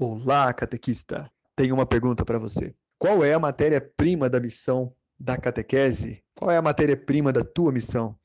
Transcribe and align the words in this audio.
Olá, 0.00 0.54
catequista! 0.54 1.28
Tenho 1.56 1.74
uma 1.74 1.84
pergunta 1.84 2.24
para 2.24 2.38
você. 2.38 2.72
Qual 3.00 3.24
é 3.24 3.34
a 3.34 3.38
matéria-prima 3.40 4.30
da 4.30 4.38
missão 4.38 4.94
da 5.18 5.36
catequese? 5.36 6.22
Qual 6.36 6.52
é 6.52 6.56
a 6.56 6.62
matéria-prima 6.62 7.32
da 7.32 7.42
tua 7.42 7.72
missão? 7.72 8.16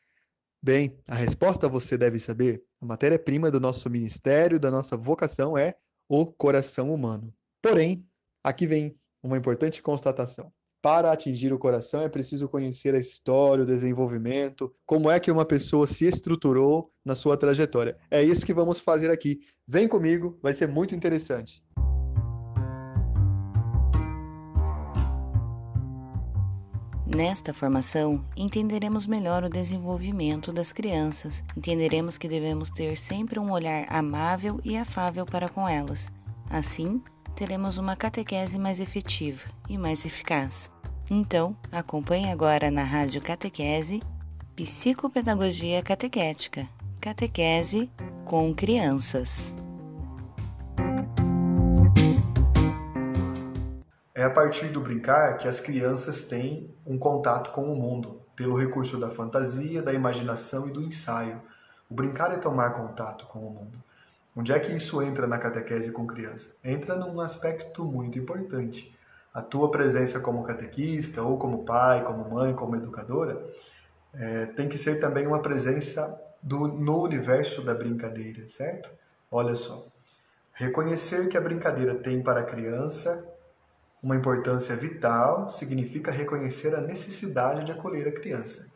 Bem, 0.61 0.95
a 1.07 1.15
resposta 1.15 1.67
você 1.67 1.97
deve 1.97 2.19
saber. 2.19 2.63
A 2.79 2.85
matéria-prima 2.85 3.49
do 3.49 3.59
nosso 3.59 3.89
ministério, 3.89 4.59
da 4.59 4.69
nossa 4.69 4.95
vocação 4.95 5.57
é 5.57 5.73
o 6.07 6.27
coração 6.27 6.93
humano. 6.93 7.33
Porém, 7.59 8.07
aqui 8.43 8.67
vem 8.67 8.95
uma 9.23 9.35
importante 9.35 9.81
constatação. 9.81 10.53
Para 10.83 11.13
atingir 11.13 11.53
o 11.53 11.57
coração 11.57 12.01
é 12.01 12.09
preciso 12.09 12.49
conhecer 12.49 12.93
a 12.93 12.99
história, 12.99 13.63
o 13.63 13.65
desenvolvimento, 13.65 14.69
como 14.85 15.09
é 15.09 15.17
que 15.17 15.31
uma 15.31 15.45
pessoa 15.45 15.87
se 15.87 16.05
estruturou 16.05 16.91
na 17.05 17.15
sua 17.15 17.37
trajetória. 17.37 17.95
É 18.11 18.21
isso 18.21 18.45
que 18.45 18.53
vamos 18.53 18.81
fazer 18.81 19.09
aqui. 19.09 19.39
Vem 19.65 19.87
comigo, 19.87 20.37
vai 20.41 20.51
ser 20.51 20.67
muito 20.67 20.93
interessante. 20.93 21.63
Nesta 27.07 27.53
formação, 27.53 28.21
entenderemos 28.35 29.07
melhor 29.07 29.45
o 29.45 29.49
desenvolvimento 29.49 30.51
das 30.51 30.73
crianças, 30.73 31.41
entenderemos 31.55 32.17
que 32.17 32.27
devemos 32.27 32.69
ter 32.69 32.97
sempre 32.97 33.39
um 33.39 33.53
olhar 33.53 33.85
amável 33.87 34.59
e 34.65 34.75
afável 34.75 35.25
para 35.25 35.47
com 35.47 35.65
elas. 35.65 36.11
Assim, 36.49 37.01
teremos 37.37 37.77
uma 37.77 37.95
catequese 37.95 38.59
mais 38.59 38.81
efetiva 38.81 39.47
e 39.69 39.77
mais 39.77 40.05
eficaz. 40.05 40.72
Então, 41.11 41.55
acompanhe 41.71 42.31
agora 42.31 42.71
na 42.71 42.83
Rádio 42.83 43.21
Catequese 43.21 44.01
Psicopedagogia 44.55 45.83
Catequética 45.83 46.65
Catequese 47.01 47.91
com 48.23 48.55
Crianças. 48.55 49.53
É 54.15 54.23
a 54.23 54.29
partir 54.29 54.69
do 54.69 54.79
brincar 54.79 55.37
que 55.37 55.45
as 55.45 55.59
crianças 55.59 56.23
têm 56.23 56.73
um 56.85 56.97
contato 56.97 57.51
com 57.51 57.73
o 57.73 57.75
mundo, 57.75 58.21
pelo 58.33 58.55
recurso 58.55 58.97
da 58.97 59.09
fantasia, 59.09 59.81
da 59.81 59.91
imaginação 59.91 60.69
e 60.69 60.71
do 60.71 60.81
ensaio. 60.81 61.41
O 61.89 61.93
brincar 61.93 62.31
é 62.31 62.37
tomar 62.37 62.69
contato 62.69 63.25
com 63.25 63.39
o 63.39 63.51
mundo. 63.51 63.77
Onde 64.33 64.53
é 64.53 64.59
que 64.59 64.71
isso 64.71 65.01
entra 65.01 65.27
na 65.27 65.37
catequese 65.37 65.91
com 65.91 66.07
criança? 66.07 66.55
Entra 66.63 66.95
num 66.95 67.19
aspecto 67.19 67.83
muito 67.83 68.17
importante. 68.17 68.92
A 69.33 69.41
tua 69.41 69.71
presença 69.71 70.19
como 70.19 70.43
catequista, 70.43 71.21
ou 71.23 71.37
como 71.37 71.65
pai, 71.65 72.03
como 72.03 72.29
mãe, 72.29 72.53
como 72.53 72.75
educadora, 72.75 73.43
é, 74.13 74.45
tem 74.47 74.69
que 74.69 74.77
ser 74.77 74.99
também 74.99 75.25
uma 75.25 75.41
presença 75.41 76.21
do, 76.41 76.67
no 76.67 77.01
universo 77.01 77.63
da 77.63 77.73
brincadeira, 77.73 78.47
certo? 78.47 78.89
Olha 79.31 79.55
só. 79.55 79.87
Reconhecer 80.53 81.29
que 81.29 81.37
a 81.37 81.41
brincadeira 81.41 81.95
tem 81.95 82.21
para 82.21 82.41
a 82.41 82.45
criança 82.45 83.27
uma 84.03 84.15
importância 84.15 84.75
vital 84.75 85.49
significa 85.49 86.11
reconhecer 86.11 86.75
a 86.75 86.81
necessidade 86.81 87.63
de 87.63 87.71
acolher 87.71 88.07
a 88.07 88.11
criança. 88.11 88.69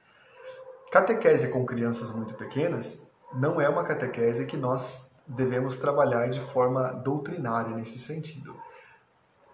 Catequese 0.89 1.50
com 1.50 1.66
crianças 1.66 2.09
muito 2.09 2.33
pequenas 2.33 3.05
não 3.33 3.59
é 3.59 3.67
uma 3.67 3.83
catequese 3.83 4.45
que 4.45 4.55
nós 4.55 5.11
devemos 5.28 5.75
trabalhar 5.75 6.30
de 6.30 6.39
forma 6.39 6.94
doutrinária 6.94 7.75
nesse 7.75 8.00
sentido. 8.00 8.56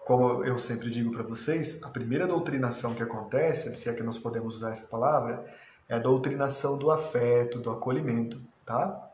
Como 0.04 0.44
eu 0.44 0.58
sempre 0.58 0.90
digo 0.90 1.12
para 1.12 1.22
vocês, 1.22 1.82
a 1.82 1.88
primeira 1.88 2.26
doutrinação 2.26 2.94
que 2.94 3.02
acontece, 3.02 3.74
se 3.74 3.88
é 3.88 3.94
que 3.94 4.02
nós 4.02 4.18
podemos 4.18 4.56
usar 4.56 4.72
essa 4.72 4.86
palavra, 4.86 5.44
é 5.88 5.94
a 5.94 5.98
doutrinação 5.98 6.78
do 6.78 6.90
afeto, 6.90 7.58
do 7.58 7.70
acolhimento, 7.70 8.40
tá? 8.66 9.10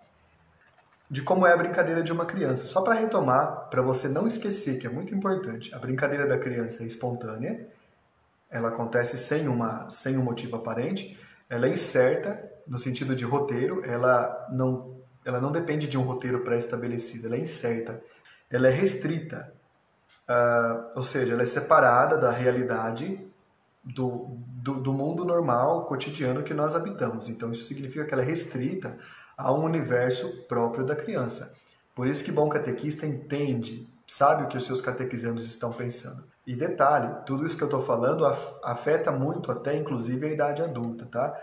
de 1.10 1.22
como 1.22 1.44
é 1.44 1.52
a 1.52 1.56
brincadeira 1.56 2.02
de 2.02 2.12
uma 2.12 2.24
criança. 2.24 2.66
Só 2.66 2.82
para 2.82 2.94
retomar, 2.94 3.68
para 3.68 3.82
você 3.82 4.08
não 4.08 4.28
esquecer, 4.28 4.78
que 4.78 4.86
é 4.86 4.90
muito 4.90 5.12
importante, 5.14 5.74
a 5.74 5.78
brincadeira 5.78 6.26
da 6.26 6.38
criança 6.38 6.84
é 6.84 6.86
espontânea, 6.86 7.66
ela 8.48 8.68
acontece 8.68 9.16
sem, 9.16 9.48
uma, 9.48 9.90
sem 9.90 10.16
um 10.16 10.22
motivo 10.22 10.56
aparente, 10.56 11.18
ela 11.48 11.66
é 11.66 11.70
incerta, 11.70 12.48
no 12.66 12.78
sentido 12.78 13.16
de 13.16 13.24
roteiro, 13.24 13.82
ela 13.84 14.48
não, 14.52 15.00
ela 15.24 15.40
não 15.40 15.50
depende 15.50 15.88
de 15.88 15.98
um 15.98 16.02
roteiro 16.02 16.44
pré-estabelecido, 16.44 17.26
ela 17.26 17.36
é 17.36 17.40
incerta, 17.40 18.00
ela 18.48 18.68
é 18.68 18.70
restrita, 18.70 19.52
uh, 20.30 20.90
ou 20.94 21.02
seja, 21.02 21.32
ela 21.32 21.42
é 21.42 21.46
separada 21.46 22.16
da 22.16 22.30
realidade 22.30 23.20
do, 23.82 24.28
do, 24.62 24.74
do 24.74 24.92
mundo 24.92 25.24
normal, 25.24 25.86
cotidiano 25.86 26.44
que 26.44 26.54
nós 26.54 26.76
habitamos. 26.76 27.28
Então, 27.28 27.50
isso 27.50 27.64
significa 27.64 28.04
que 28.04 28.14
ela 28.14 28.22
é 28.22 28.26
restrita 28.26 28.96
a 29.36 29.52
um 29.52 29.64
universo 29.64 30.44
próprio 30.48 30.84
da 30.84 30.94
criança. 30.94 31.52
Por 31.94 32.06
isso 32.06 32.22
que 32.22 32.30
bom 32.30 32.48
catequista 32.48 33.06
entende, 33.06 33.88
sabe 34.06 34.44
o 34.44 34.48
que 34.48 34.56
os 34.56 34.64
seus 34.64 34.80
catequizandos 34.80 35.44
estão 35.44 35.72
pensando. 35.72 36.24
E 36.46 36.54
detalhe, 36.54 37.14
tudo 37.26 37.44
isso 37.46 37.56
que 37.56 37.62
eu 37.62 37.68
estou 37.68 37.82
falando 37.82 38.24
afeta 38.64 39.12
muito 39.12 39.52
até 39.52 39.76
inclusive 39.76 40.26
a 40.26 40.32
idade 40.32 40.62
adulta, 40.62 41.06
tá? 41.06 41.38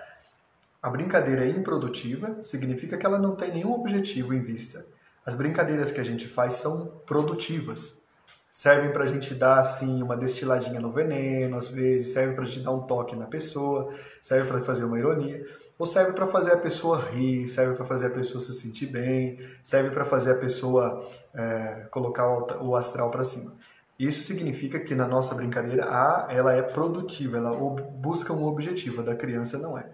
A 0.81 0.89
brincadeira 0.89 1.45
é 1.45 1.49
improdutiva, 1.49 2.43
significa 2.43 2.97
que 2.97 3.05
ela 3.05 3.19
não 3.19 3.35
tem 3.35 3.51
nenhum 3.51 3.73
objetivo 3.73 4.33
em 4.33 4.41
vista. 4.41 4.85
As 5.25 5.35
brincadeiras 5.35 5.91
que 5.91 5.99
a 5.99 6.03
gente 6.03 6.27
faz 6.27 6.55
são 6.55 6.87
produtivas. 7.05 7.96
Servem 8.57 8.91
para 8.91 9.03
a 9.03 9.05
gente 9.05 9.35
dar 9.35 9.59
assim 9.59 10.01
uma 10.01 10.17
destiladinha 10.17 10.79
no 10.79 10.91
veneno, 10.91 11.57
às 11.57 11.67
vezes, 11.67 12.11
serve 12.11 12.33
para 12.33 12.43
a 12.43 12.47
gente 12.47 12.61
dar 12.61 12.71
um 12.71 12.87
toque 12.87 13.15
na 13.15 13.27
pessoa, 13.27 13.93
serve 14.19 14.47
para 14.47 14.59
fazer 14.63 14.83
uma 14.83 14.97
ironia 14.97 15.45
ou 15.77 15.85
serve 15.85 16.13
para 16.13 16.25
fazer 16.25 16.53
a 16.53 16.57
pessoa 16.57 16.97
rir, 16.97 17.47
serve 17.49 17.75
para 17.75 17.85
fazer 17.85 18.07
a 18.07 18.09
pessoa 18.09 18.39
se 18.39 18.51
sentir 18.53 18.87
bem, 18.87 19.37
serve 19.63 19.91
para 19.91 20.03
fazer 20.03 20.31
a 20.31 20.37
pessoa 20.39 21.07
é, 21.35 21.87
colocar 21.91 22.27
o 22.59 22.75
astral 22.75 23.11
para 23.11 23.23
cima. 23.23 23.53
Isso 23.99 24.23
significa 24.23 24.79
que 24.79 24.95
na 24.95 25.07
nossa 25.07 25.35
brincadeira 25.35 25.85
a 25.85 26.27
ela 26.31 26.51
é 26.51 26.63
produtiva, 26.63 27.37
ela 27.37 27.55
busca 27.55 28.33
um 28.33 28.43
objetivo, 28.43 29.01
a 29.01 29.03
da 29.03 29.15
criança 29.15 29.59
não 29.59 29.77
é. 29.77 29.87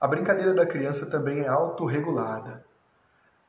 A 0.00 0.06
brincadeira 0.06 0.54
da 0.54 0.64
criança 0.64 1.06
também 1.06 1.40
é 1.40 1.48
autorregulada. 1.48 2.63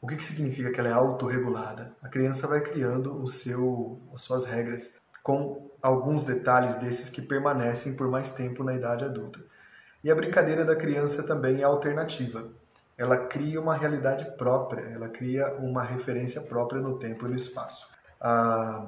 O 0.01 0.07
que, 0.07 0.15
que 0.15 0.25
significa 0.25 0.71
que 0.71 0.79
ela 0.79 0.89
é 0.89 0.93
autorregulada? 0.93 1.95
A 2.01 2.09
criança 2.09 2.47
vai 2.47 2.61
criando 2.61 3.21
o 3.21 3.27
seu, 3.27 3.99
as 4.13 4.21
suas 4.21 4.45
regras, 4.45 4.93
com 5.23 5.71
alguns 5.81 6.23
detalhes 6.23 6.75
desses 6.75 7.09
que 7.09 7.21
permanecem 7.21 7.95
por 7.95 8.07
mais 8.07 8.29
tempo 8.29 8.63
na 8.63 8.75
idade 8.75 9.03
adulta. 9.03 9.39
E 10.03 10.11
a 10.11 10.15
brincadeira 10.15 10.63
da 10.63 10.75
criança 10.75 11.23
também 11.23 11.61
é 11.61 11.63
alternativa. 11.63 12.47
Ela 12.97 13.17
cria 13.17 13.59
uma 13.59 13.75
realidade 13.75 14.25
própria, 14.37 14.81
ela 14.81 15.09
cria 15.09 15.55
uma 15.55 15.83
referência 15.83 16.41
própria 16.41 16.81
no 16.81 16.97
tempo 16.97 17.25
e 17.25 17.29
no 17.29 17.35
espaço. 17.35 17.87
Ah, 18.21 18.85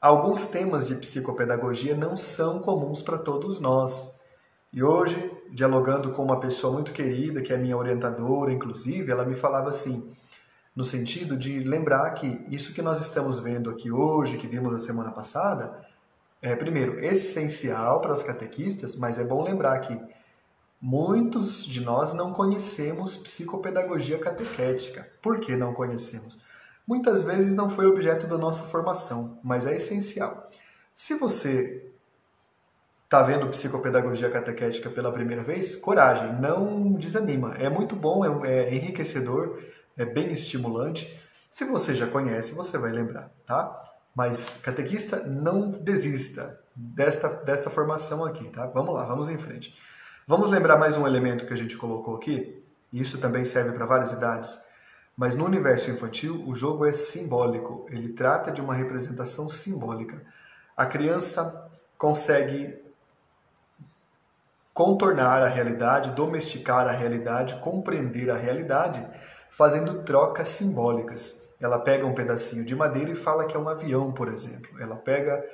alguns 0.00 0.48
temas 0.48 0.86
de 0.86 0.94
psicopedagogia 0.94 1.94
não 1.94 2.16
são 2.16 2.60
comuns 2.60 3.02
para 3.02 3.18
todos 3.18 3.60
nós. 3.60 4.18
E 4.72 4.82
hoje, 4.82 5.30
dialogando 5.50 6.10
com 6.12 6.22
uma 6.22 6.40
pessoa 6.40 6.72
muito 6.72 6.92
querida, 6.92 7.40
que 7.40 7.52
é 7.52 7.56
minha 7.56 7.76
orientadora, 7.76 8.52
inclusive, 8.52 9.10
ela 9.10 9.24
me 9.24 9.34
falava 9.34 9.68
assim, 9.70 10.12
no 10.78 10.84
sentido 10.84 11.36
de 11.36 11.58
lembrar 11.60 12.08
que 12.12 12.46
isso 12.48 12.72
que 12.72 12.80
nós 12.80 13.02
estamos 13.02 13.40
vendo 13.40 13.68
aqui 13.68 13.90
hoje, 13.90 14.38
que 14.38 14.46
vimos 14.46 14.72
a 14.72 14.78
semana 14.78 15.10
passada, 15.10 15.84
é, 16.40 16.54
primeiro, 16.54 17.04
essencial 17.04 18.00
para 18.00 18.12
os 18.12 18.22
catequistas, 18.22 18.94
mas 18.94 19.18
é 19.18 19.24
bom 19.24 19.42
lembrar 19.42 19.80
que 19.80 20.00
Muitos 20.80 21.66
de 21.66 21.80
nós 21.80 22.14
não 22.14 22.32
conhecemos 22.32 23.16
psicopedagogia 23.16 24.16
catequética. 24.16 25.10
Por 25.20 25.40
que 25.40 25.56
não 25.56 25.74
conhecemos? 25.74 26.38
Muitas 26.86 27.24
vezes 27.24 27.52
não 27.52 27.68
foi 27.68 27.86
objeto 27.86 28.28
da 28.28 28.38
nossa 28.38 28.62
formação, 28.62 29.40
mas 29.42 29.66
é 29.66 29.74
essencial. 29.74 30.48
Se 30.94 31.14
você 31.14 31.84
está 33.02 33.24
vendo 33.24 33.48
psicopedagogia 33.48 34.30
catequética 34.30 34.88
pela 34.88 35.10
primeira 35.10 35.42
vez, 35.42 35.74
coragem, 35.74 36.40
não 36.40 36.92
desanima. 36.92 37.56
É 37.58 37.68
muito 37.68 37.96
bom, 37.96 38.24
é, 38.44 38.68
é 38.68 38.72
enriquecedor, 38.72 39.60
é 39.98 40.06
bem 40.06 40.30
estimulante. 40.30 41.20
Se 41.50 41.64
você 41.64 41.94
já 41.94 42.06
conhece, 42.06 42.54
você 42.54 42.78
vai 42.78 42.92
lembrar, 42.92 43.30
tá? 43.44 43.82
Mas 44.14 44.58
catequista, 44.62 45.22
não 45.24 45.70
desista 45.70 46.58
desta, 46.74 47.28
desta 47.28 47.68
formação 47.68 48.24
aqui, 48.24 48.48
tá? 48.50 48.66
Vamos 48.66 48.94
lá, 48.94 49.04
vamos 49.04 49.28
em 49.28 49.36
frente. 49.36 49.76
Vamos 50.26 50.48
lembrar 50.50 50.78
mais 50.78 50.96
um 50.96 51.06
elemento 51.06 51.46
que 51.46 51.52
a 51.52 51.56
gente 51.56 51.76
colocou 51.76 52.16
aqui? 52.16 52.64
Isso 52.92 53.18
também 53.18 53.44
serve 53.44 53.72
para 53.72 53.86
várias 53.86 54.12
idades. 54.12 54.58
Mas 55.16 55.34
no 55.34 55.44
universo 55.44 55.90
infantil, 55.90 56.44
o 56.46 56.54
jogo 56.54 56.86
é 56.86 56.92
simbólico, 56.92 57.86
ele 57.90 58.12
trata 58.12 58.52
de 58.52 58.60
uma 58.60 58.74
representação 58.74 59.50
simbólica. 59.50 60.22
A 60.76 60.86
criança 60.86 61.68
consegue 61.96 62.80
contornar 64.72 65.42
a 65.42 65.48
realidade, 65.48 66.12
domesticar 66.12 66.86
a 66.86 66.92
realidade, 66.92 67.60
compreender 67.60 68.30
a 68.30 68.36
realidade, 68.36 69.04
fazendo 69.58 70.02
trocas 70.04 70.48
simbólicas. 70.48 71.42
Ela 71.60 71.78
pega 71.78 72.06
um 72.06 72.14
pedacinho 72.14 72.64
de 72.64 72.74
madeira 72.74 73.10
e 73.10 73.16
fala 73.16 73.44
que 73.44 73.56
é 73.56 73.60
um 73.60 73.68
avião, 73.68 74.12
por 74.12 74.28
exemplo. 74.28 74.70
Ela 74.80 74.96
pega 74.96 75.44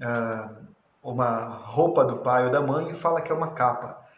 ah, 0.00 0.56
uma 1.02 1.40
roupa 1.48 2.04
do 2.04 2.18
pai 2.18 2.46
ou 2.46 2.50
da 2.50 2.62
mãe 2.62 2.90
e 2.90 2.94
fala 2.94 3.20
que 3.20 3.30
é 3.30 3.34
uma 3.34 3.52
capa 3.52 4.08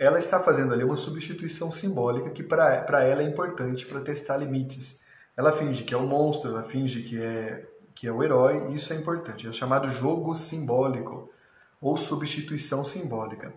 ela 0.00 0.18
está 0.18 0.40
fazendo 0.40 0.72
ali 0.72 0.82
uma 0.82 0.96
substituição 0.96 1.70
simbólica 1.70 2.30
que 2.30 2.42
para 2.42 3.04
ela 3.04 3.20
é 3.20 3.26
importante 3.26 3.84
para 3.84 4.00
testar 4.00 4.38
limites. 4.38 5.02
Ela 5.36 5.52
finge 5.52 5.84
que 5.84 5.92
é 5.92 5.98
um 5.98 6.06
monstro, 6.06 6.50
ela 6.50 6.62
finge 6.62 7.02
que 7.02 7.22
é 7.22 7.66
que 7.94 8.06
é 8.06 8.12
o 8.12 8.22
herói, 8.22 8.72
isso 8.72 8.94
é 8.94 8.96
importante. 8.96 9.46
É 9.46 9.50
o 9.50 9.52
chamado 9.52 9.90
jogo 9.90 10.34
simbólico 10.34 11.30
ou 11.78 11.98
substituição 11.98 12.82
simbólica. 12.82 13.52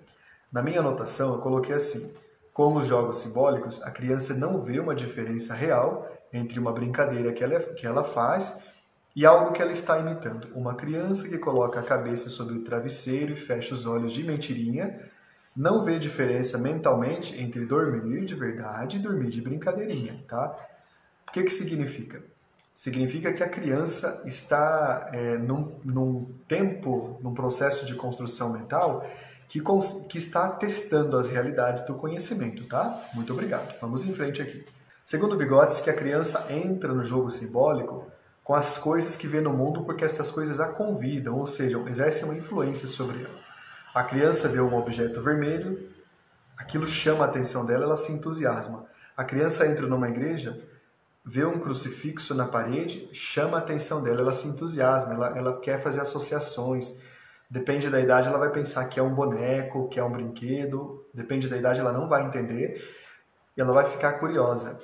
Na 0.52 0.62
minha 0.62 0.82
anotação, 0.82 1.34
eu 1.34 1.40
coloquei 1.40 1.74
assim: 1.74 2.14
como 2.54 2.80
os 2.80 2.86
jogos 2.86 3.18
simbólicos, 3.18 3.82
a 3.82 3.90
criança 3.90 4.36
não 4.36 4.62
vê 4.62 4.80
uma 4.80 4.94
diferença 4.94 5.56
real 5.56 6.08
entre 6.32 6.60
uma 6.60 6.72
brincadeira 6.72 7.34
que 7.34 7.44
ela, 7.44 7.60
que 7.60 7.86
ela 7.86 8.04
faz 8.04 8.60
e 9.16 9.26
algo 9.26 9.52
que 9.52 9.62
ela 9.62 9.72
está 9.72 9.98
imitando. 10.00 10.50
Uma 10.56 10.76
criança 10.76 11.28
que 11.28 11.38
coloca 11.38 11.80
a 11.80 11.84
cabeça 11.84 12.30
sobre 12.30 12.56
o 12.56 12.64
travesseiro 12.64 13.34
e 13.34 13.36
fecha 13.36 13.74
os 13.74 13.86
olhos 13.86 14.14
de 14.14 14.24
mentirinha 14.24 15.00
não 15.56 15.84
vê 15.84 16.00
diferença 16.00 16.58
mentalmente 16.58 17.40
entre 17.40 17.66
dormir 17.66 18.26
de 18.26 18.36
verdade 18.36 18.98
e 18.98 19.00
dormir 19.00 19.30
de 19.30 19.42
brincadeirinha, 19.42 20.24
tá? 20.28 20.56
O 21.28 21.32
que 21.32 21.44
que 21.44 21.52
significa? 21.52 22.24
Significa 22.74 23.32
que 23.32 23.44
a 23.44 23.50
criança 23.50 24.24
está 24.26 25.12
é, 25.14 25.38
num, 25.38 25.80
num 25.84 26.26
tempo, 26.48 27.20
num 27.22 27.34
processo 27.34 27.86
de 27.86 27.94
construção 27.94 28.52
mental 28.52 29.06
que, 29.48 29.62
que 30.10 30.18
está 30.18 30.50
testando 30.50 31.18
as 31.18 31.30
realidades 31.30 31.86
do 31.86 31.96
conhecimento, 31.96 32.66
tá? 32.66 33.10
Muito 33.14 33.34
obrigado. 33.34 33.76
Vamos 33.80 34.04
em 34.04 34.14
frente 34.14 34.42
aqui. 34.42 34.66
Segundo 35.06 35.38
Vigotes, 35.38 35.86
a 35.88 35.94
criança 35.94 36.46
entra 36.50 36.94
no 36.94 37.04
jogo 37.04 37.30
simbólico 37.30 38.12
com 38.44 38.54
as 38.56 38.78
coisas 38.78 39.16
que 39.16 39.28
vê 39.28 39.42
no 39.42 39.54
mundo 39.54 39.84
porque 39.84 40.04
essas 40.04 40.30
coisas 40.32 40.60
a 40.60 40.68
convidam, 40.70 41.38
ou 41.38 41.46
seja, 41.46 41.78
exercem 41.88 42.26
uma 42.26 42.36
influência 42.36 42.88
sobre 42.88 43.24
ela. 43.24 43.40
A 43.94 44.04
criança 44.04 44.48
vê 44.48 44.60
um 44.60 44.76
objeto 44.76 45.22
vermelho, 45.22 45.90
aquilo 46.58 46.88
chama 46.88 47.26
a 47.26 47.28
atenção 47.28 47.66
dela, 47.66 47.84
ela 47.84 47.98
se 47.98 48.12
entusiasma. 48.12 48.86
A 49.16 49.24
criança 49.24 49.68
entra 49.68 49.86
numa 49.86 50.10
igreja, 50.10 50.60
vê 51.24 51.46
um 51.46 51.60
crucifixo 51.60 52.34
na 52.34 52.48
parede, 52.48 53.08
chama 53.14 53.58
a 53.58 53.60
atenção 53.60 54.02
dela, 54.02 54.22
ela 54.22 54.34
se 54.34 54.48
entusiasma, 54.48 55.14
ela, 55.14 55.38
ela 55.38 55.60
quer 55.60 55.82
fazer 55.82 56.02
associações. 56.02 56.98
Depende 57.50 57.90
da 57.90 58.00
idade, 58.00 58.28
ela 58.28 58.38
vai 58.38 58.52
pensar 58.52 58.86
que 58.86 59.00
é 59.00 59.04
um 59.04 59.14
boneco, 59.14 59.88
que 59.90 60.00
é 60.00 60.04
um 60.04 60.12
brinquedo. 60.12 61.06
Depende 61.14 61.48
da 61.48 61.58
idade, 61.58 61.80
ela 61.80 61.92
não 61.92 62.08
vai 62.08 62.26
entender 62.26 62.82
e 63.56 63.62
ela 63.62 63.74
vai 63.74 63.90
ficar 63.90 64.14
curiosa. 64.14 64.80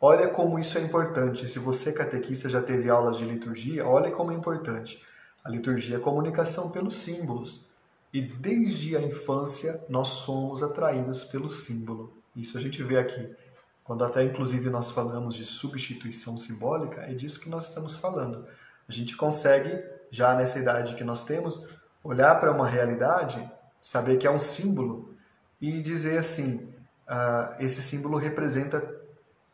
Olha 0.00 0.28
como 0.28 0.58
isso 0.58 0.76
é 0.76 0.82
importante. 0.82 1.48
Se 1.48 1.58
você, 1.58 1.92
catequista, 1.92 2.48
já 2.48 2.60
teve 2.60 2.90
aulas 2.90 3.16
de 3.16 3.24
liturgia, 3.24 3.86
olha 3.86 4.10
como 4.10 4.32
é 4.32 4.34
importante. 4.34 5.02
A 5.42 5.48
liturgia 5.48 5.96
é 5.96 6.00
comunicação 6.00 6.70
pelos 6.70 6.96
símbolos. 6.96 7.70
E 8.12 8.20
desde 8.20 8.96
a 8.96 9.00
infância 9.00 9.82
nós 9.88 10.08
somos 10.08 10.62
atraídos 10.62 11.24
pelo 11.24 11.50
símbolo. 11.50 12.16
Isso 12.36 12.58
a 12.58 12.60
gente 12.60 12.82
vê 12.82 12.98
aqui. 12.98 13.34
Quando 13.82 14.04
até 14.04 14.22
inclusive 14.22 14.70
nós 14.70 14.90
falamos 14.90 15.34
de 15.34 15.44
substituição 15.44 16.38
simbólica, 16.38 17.02
é 17.02 17.12
disso 17.12 17.40
que 17.40 17.48
nós 17.48 17.68
estamos 17.68 17.96
falando. 17.96 18.46
A 18.88 18.92
gente 18.92 19.16
consegue, 19.16 19.82
já 20.10 20.34
nessa 20.34 20.58
idade 20.58 20.94
que 20.94 21.04
nós 21.04 21.24
temos, 21.24 21.66
olhar 22.04 22.38
para 22.38 22.52
uma 22.52 22.68
realidade, 22.68 23.50
saber 23.80 24.18
que 24.18 24.26
é 24.26 24.30
um 24.30 24.38
símbolo 24.38 25.14
e 25.60 25.82
dizer 25.82 26.18
assim: 26.18 26.68
uh, 27.08 27.56
esse 27.58 27.82
símbolo 27.82 28.18
representa 28.18 28.86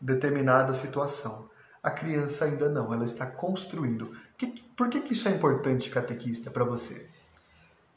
determinada 0.00 0.74
situação. 0.74 1.48
A 1.82 1.90
criança 1.90 2.44
ainda 2.44 2.68
não, 2.68 2.92
ela 2.92 3.04
está 3.04 3.24
construindo. 3.24 4.12
Que, 4.36 4.48
por 4.76 4.90
que, 4.90 5.00
que 5.00 5.14
isso 5.14 5.28
é 5.28 5.32
importante, 5.32 5.88
catequista, 5.88 6.50
para 6.50 6.64
você? 6.64 7.08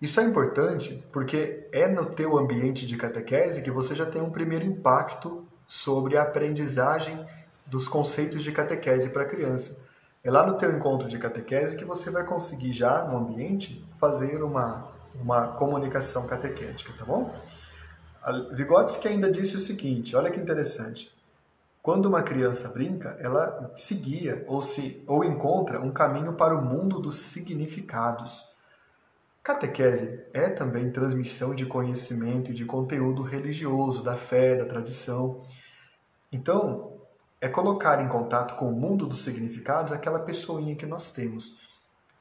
Isso 0.02 0.20
é 0.20 0.24
importante 0.24 1.04
porque 1.12 1.68
é 1.72 1.88
no 1.88 2.06
teu 2.06 2.38
ambiente 2.38 2.86
de 2.86 2.96
catequese 2.96 3.62
que 3.62 3.72
você 3.72 3.96
já 3.96 4.06
tem 4.06 4.22
um 4.22 4.30
primeiro 4.30 4.66
impacto 4.66 5.48
sobre 5.66 6.18
a 6.18 6.24
aprendizagem 6.24 7.26
dos 7.66 7.88
conceitos 7.88 8.44
de 8.44 8.52
catequese 8.52 9.10
para 9.10 9.24
a 9.24 9.28
criança. 9.28 9.83
É 10.24 10.32
lá 10.32 10.48
no 10.48 10.58
teu 10.58 10.74
encontro 10.74 11.10
de 11.10 11.20
catequese 11.20 11.76
que 11.76 11.84
você 11.84 12.10
vai 12.10 12.26
conseguir 12.26 12.72
já 12.72 13.04
no 13.04 13.18
ambiente 13.18 13.86
fazer 14.00 14.42
uma, 14.42 14.90
uma 15.16 15.50
comunicação 15.50 16.26
catequética, 16.26 16.94
tá 16.98 17.04
bom? 17.04 17.36
Vygotsky 18.54 19.10
ainda 19.10 19.30
disse 19.30 19.58
o 19.58 19.60
seguinte, 19.60 20.16
olha 20.16 20.32
que 20.32 20.40
interessante. 20.40 21.12
Quando 21.82 22.06
uma 22.06 22.24
criança 22.24 22.70
brinca, 22.70 23.18
ela 23.20 23.74
se 23.76 23.96
guia 23.96 24.46
ou, 24.48 24.62
se, 24.62 25.04
ou 25.06 25.26
encontra 25.26 25.82
um 25.82 25.92
caminho 25.92 26.32
para 26.32 26.58
o 26.58 26.64
mundo 26.64 27.02
dos 27.02 27.18
significados. 27.18 28.48
Catequese 29.44 30.26
é 30.34 30.48
também 30.48 30.90
transmissão 30.90 31.54
de 31.54 31.66
conhecimento 31.66 32.52
e 32.52 32.54
de 32.54 32.64
conteúdo 32.64 33.22
religioso, 33.24 34.02
da 34.02 34.16
fé, 34.16 34.56
da 34.56 34.64
tradição. 34.64 35.44
Então, 36.32 36.93
é 37.44 37.50
colocar 37.50 38.02
em 38.02 38.08
contato 38.08 38.56
com 38.56 38.70
o 38.70 38.72
mundo 38.72 39.06
dos 39.06 39.22
significados 39.22 39.92
aquela 39.92 40.22
pessoinha 40.22 40.78
que 40.78 40.86
nós 40.86 41.12
temos. 41.12 41.60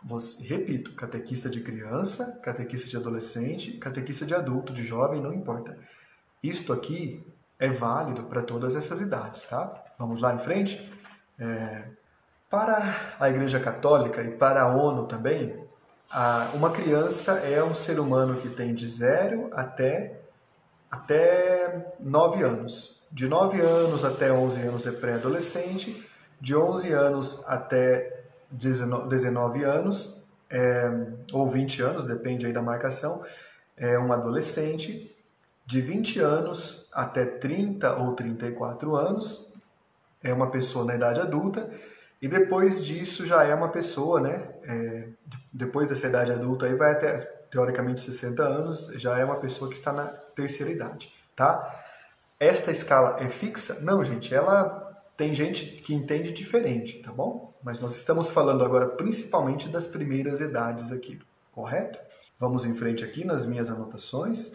Você, 0.03 0.43
repito, 0.43 0.97
catequista 0.97 1.49
de 1.49 1.61
criança, 1.61 2.41
catequista 2.43 2.89
de 2.89 2.97
adolescente, 2.97 3.79
catequista 3.79 4.27
de 4.27 4.35
adulto, 4.35 4.73
de 4.73 4.83
jovem, 4.83 5.23
não 5.23 5.33
importa. 5.33 5.79
Isto 6.43 6.73
aqui 6.73 7.25
é 7.57 7.69
válido 7.69 8.25
para 8.25 8.43
todas 8.43 8.75
essas 8.75 9.01
idades, 9.01 9.45
tá? 9.45 9.85
Vamos 9.97 10.21
lá 10.21 10.35
em 10.35 10.41
frente? 10.41 10.93
É, 11.39 11.89
para 12.51 13.15
a 13.21 13.31
Igreja 13.31 13.61
Católica 13.61 14.25
e 14.25 14.33
para 14.33 14.63
a 14.63 14.75
ONU 14.75 15.07
também, 15.07 15.57
uma 16.53 16.73
criança 16.73 17.35
é 17.35 17.63
um 17.63 17.75
ser 17.75 18.01
humano 18.01 18.41
que 18.41 18.51
tem 18.51 18.75
de 18.75 18.89
0 18.89 19.51
até, 19.53 20.21
até 20.91 21.95
9 22.01 22.43
anos. 22.43 23.02
De 23.13 23.29
9 23.29 23.61
anos 23.61 24.05
até 24.05 24.33
11 24.33 24.61
anos 24.63 24.87
é 24.87 24.93
pré-adolescente, 24.93 26.09
de 26.41 26.57
11 26.57 26.93
anos 26.93 27.45
até 27.47 28.25
19 28.51 29.65
anos, 29.65 30.23
é, 30.51 30.91
ou 31.31 31.49
20 31.49 31.83
anos, 31.83 32.07
depende 32.07 32.47
aí 32.47 32.55
da 32.55 32.63
marcação, 32.63 33.23
é 33.77 33.99
um 33.99 34.13
adolescente. 34.13 35.15
De 35.65 35.81
20 35.81 36.21
anos 36.21 36.89
até 36.93 37.25
30 37.25 37.97
ou 37.97 38.15
34 38.15 38.97
anos, 38.97 39.47
é 40.23 40.33
uma 40.33 40.51
pessoa 40.51 40.85
na 40.85 40.95
idade 40.95 41.21
adulta. 41.21 41.71
E 42.21 42.29
depois 42.29 42.83
disso 42.85 43.27
já 43.27 43.45
é 43.45 43.55
uma 43.55 43.69
pessoa, 43.69 44.21
né? 44.21 44.49
É, 44.65 45.09
depois 45.53 45.91
dessa 45.91 46.07
idade 46.07 46.33
adulta 46.33 46.67
aí 46.67 46.75
vai 46.75 46.93
até 46.93 47.19
teoricamente 47.51 48.01
60 48.01 48.43
anos, 48.43 48.87
já 48.95 49.19
é 49.19 49.25
uma 49.25 49.37
pessoa 49.37 49.71
que 49.71 49.77
está 49.77 49.93
na 49.93 50.07
terceira 50.07 50.73
idade, 50.73 51.13
tá? 51.37 51.85
Esta 52.43 52.73
escala 52.73 53.19
é 53.21 53.29
fixa? 53.29 53.79
Não, 53.83 54.03
gente, 54.03 54.35
ela 54.35 55.01
tem 55.17 55.33
gente 55.33 55.65
que 55.65 55.95
entende 55.95 56.33
diferente, 56.33 57.01
tá 57.01 57.13
bom? 57.13 57.55
Mas 57.63 57.79
nós 57.79 57.95
estamos 57.95 58.31
falando 58.31 58.65
agora 58.65 58.89
principalmente 58.89 59.69
das 59.69 59.87
primeiras 59.87 60.41
idades 60.41 60.91
aqui, 60.91 61.21
correto? 61.53 62.01
Vamos 62.41 62.65
em 62.65 62.75
frente 62.75 63.05
aqui 63.05 63.25
nas 63.25 63.47
minhas 63.47 63.71
anotações. 63.71 64.51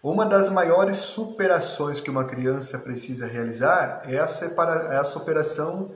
Uma 0.00 0.24
das 0.24 0.48
maiores 0.48 0.98
superações 0.98 2.00
que 2.00 2.08
uma 2.08 2.24
criança 2.24 2.78
precisa 2.78 3.26
realizar 3.26 4.02
é 4.04 4.20
a, 4.20 4.28
separa... 4.28 4.94
é 4.94 4.98
a 4.98 5.02
superação 5.02 5.90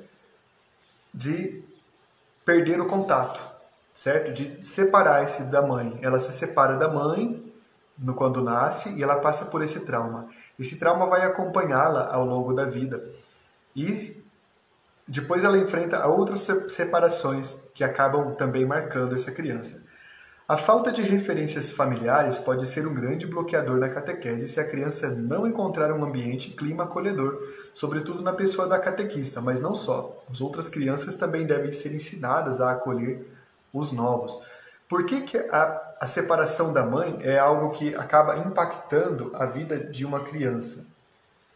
de 1.14 1.62
perder 2.45 2.80
o 2.80 2.87
contato, 2.87 3.40
certo? 3.95 4.33
De 4.33 4.61
separar-se 4.61 5.45
da 5.45 5.62
mãe. 5.62 6.00
Ela 6.02 6.18
se 6.18 6.33
separa 6.33 6.76
da 6.76 6.88
mãe 6.88 7.49
no 7.97 8.12
quando 8.12 8.42
nasce 8.42 8.92
e 8.97 9.04
ela 9.04 9.21
passa 9.21 9.45
por 9.45 9.62
esse 9.62 9.87
trauma. 9.87 10.28
Esse 10.59 10.79
trauma 10.79 11.07
vai 11.07 11.23
acompanhá-la 11.23 12.12
ao 12.12 12.25
longo 12.25 12.53
da 12.53 12.65
vida. 12.65 13.03
E 13.77 14.23
depois 15.07 15.45
ela 15.45 15.57
enfrenta 15.57 16.07
outras 16.07 16.47
separações 16.69 17.69
que 17.75 17.85
acabam 17.85 18.35
também 18.35 18.67
marcando 18.67 19.15
essa 19.15 19.31
criança. 19.31 19.87
A 20.49 20.57
falta 20.57 20.91
de 20.91 21.03
referências 21.03 21.71
familiares 21.71 22.38
pode 22.38 22.67
ser 22.67 22.87
um 22.87 22.95
grande 22.95 23.27
bloqueador 23.27 23.79
na 23.79 23.91
catequese 23.91 24.49
se 24.49 24.59
a 24.59 24.67
criança 24.67 25.11
não 25.11 25.47
encontrar 25.47 25.93
um 25.93 26.03
ambiente 26.03 26.49
e 26.49 26.53
clima 26.55 26.85
acolhedor, 26.85 27.38
sobretudo 27.75 28.23
na 28.23 28.33
pessoa 28.33 28.67
da 28.67 28.79
catequista, 28.79 29.43
mas 29.43 29.61
não 29.61 29.75
só. 29.75 30.25
As 30.31 30.41
outras 30.41 30.67
crianças 30.67 31.17
também 31.17 31.47
devem 31.47 31.71
ser 31.71 31.95
ensinadas 31.95 32.62
a 32.62 32.73
acolher 32.73 33.27
os 33.75 33.93
novos. 33.93 34.43
Por 34.88 35.04
que, 35.04 35.21
que 35.21 35.37
a, 35.37 35.97
a 36.00 36.07
separação 36.07 36.73
da 36.73 36.85
mãe 36.85 37.18
é 37.21 37.38
algo 37.38 37.71
que 37.71 37.95
acaba 37.95 38.38
impactando 38.38 39.30
a 39.35 39.45
vida 39.45 39.78
de 39.78 40.04
uma 40.04 40.21
criança? 40.21 40.87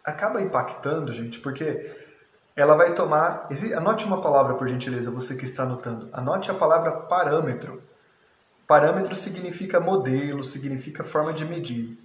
Acaba 0.04 0.42
impactando, 0.42 1.12
gente, 1.12 1.40
porque 1.40 1.90
ela 2.54 2.74
vai 2.74 2.92
tomar. 2.94 3.48
Anote 3.74 4.04
uma 4.04 4.20
palavra, 4.20 4.54
por 4.54 4.68
gentileza, 4.68 5.10
você 5.10 5.34
que 5.34 5.44
está 5.44 5.62
anotando. 5.62 6.10
Anote 6.12 6.50
a 6.50 6.54
palavra 6.54 6.92
parâmetro. 6.92 7.82
Parâmetro 8.66 9.16
significa 9.16 9.80
modelo, 9.80 10.44
significa 10.44 11.02
forma 11.02 11.32
de 11.32 11.44
medir. 11.44 11.98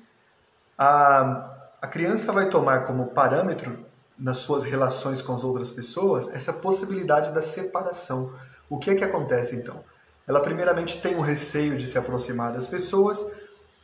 A, 0.77 1.51
a 1.81 1.87
criança 1.87 2.31
vai 2.31 2.49
tomar 2.49 2.85
como 2.85 3.07
parâmetro 3.07 3.85
nas 4.17 4.37
suas 4.37 4.63
relações 4.63 5.21
com 5.21 5.35
as 5.35 5.43
outras 5.43 5.69
pessoas 5.69 6.29
essa 6.33 6.53
possibilidade 6.53 7.31
da 7.31 7.41
separação. 7.41 8.33
O 8.69 8.77
que 8.77 8.91
é 8.91 8.95
que 8.95 9.03
acontece 9.03 9.55
então? 9.55 9.83
Ela 10.27 10.41
primeiramente 10.41 11.01
tem 11.01 11.15
um 11.15 11.21
receio 11.21 11.77
de 11.77 11.87
se 11.87 11.97
aproximar 11.97 12.51
das 12.51 12.67
pessoas, 12.67 13.25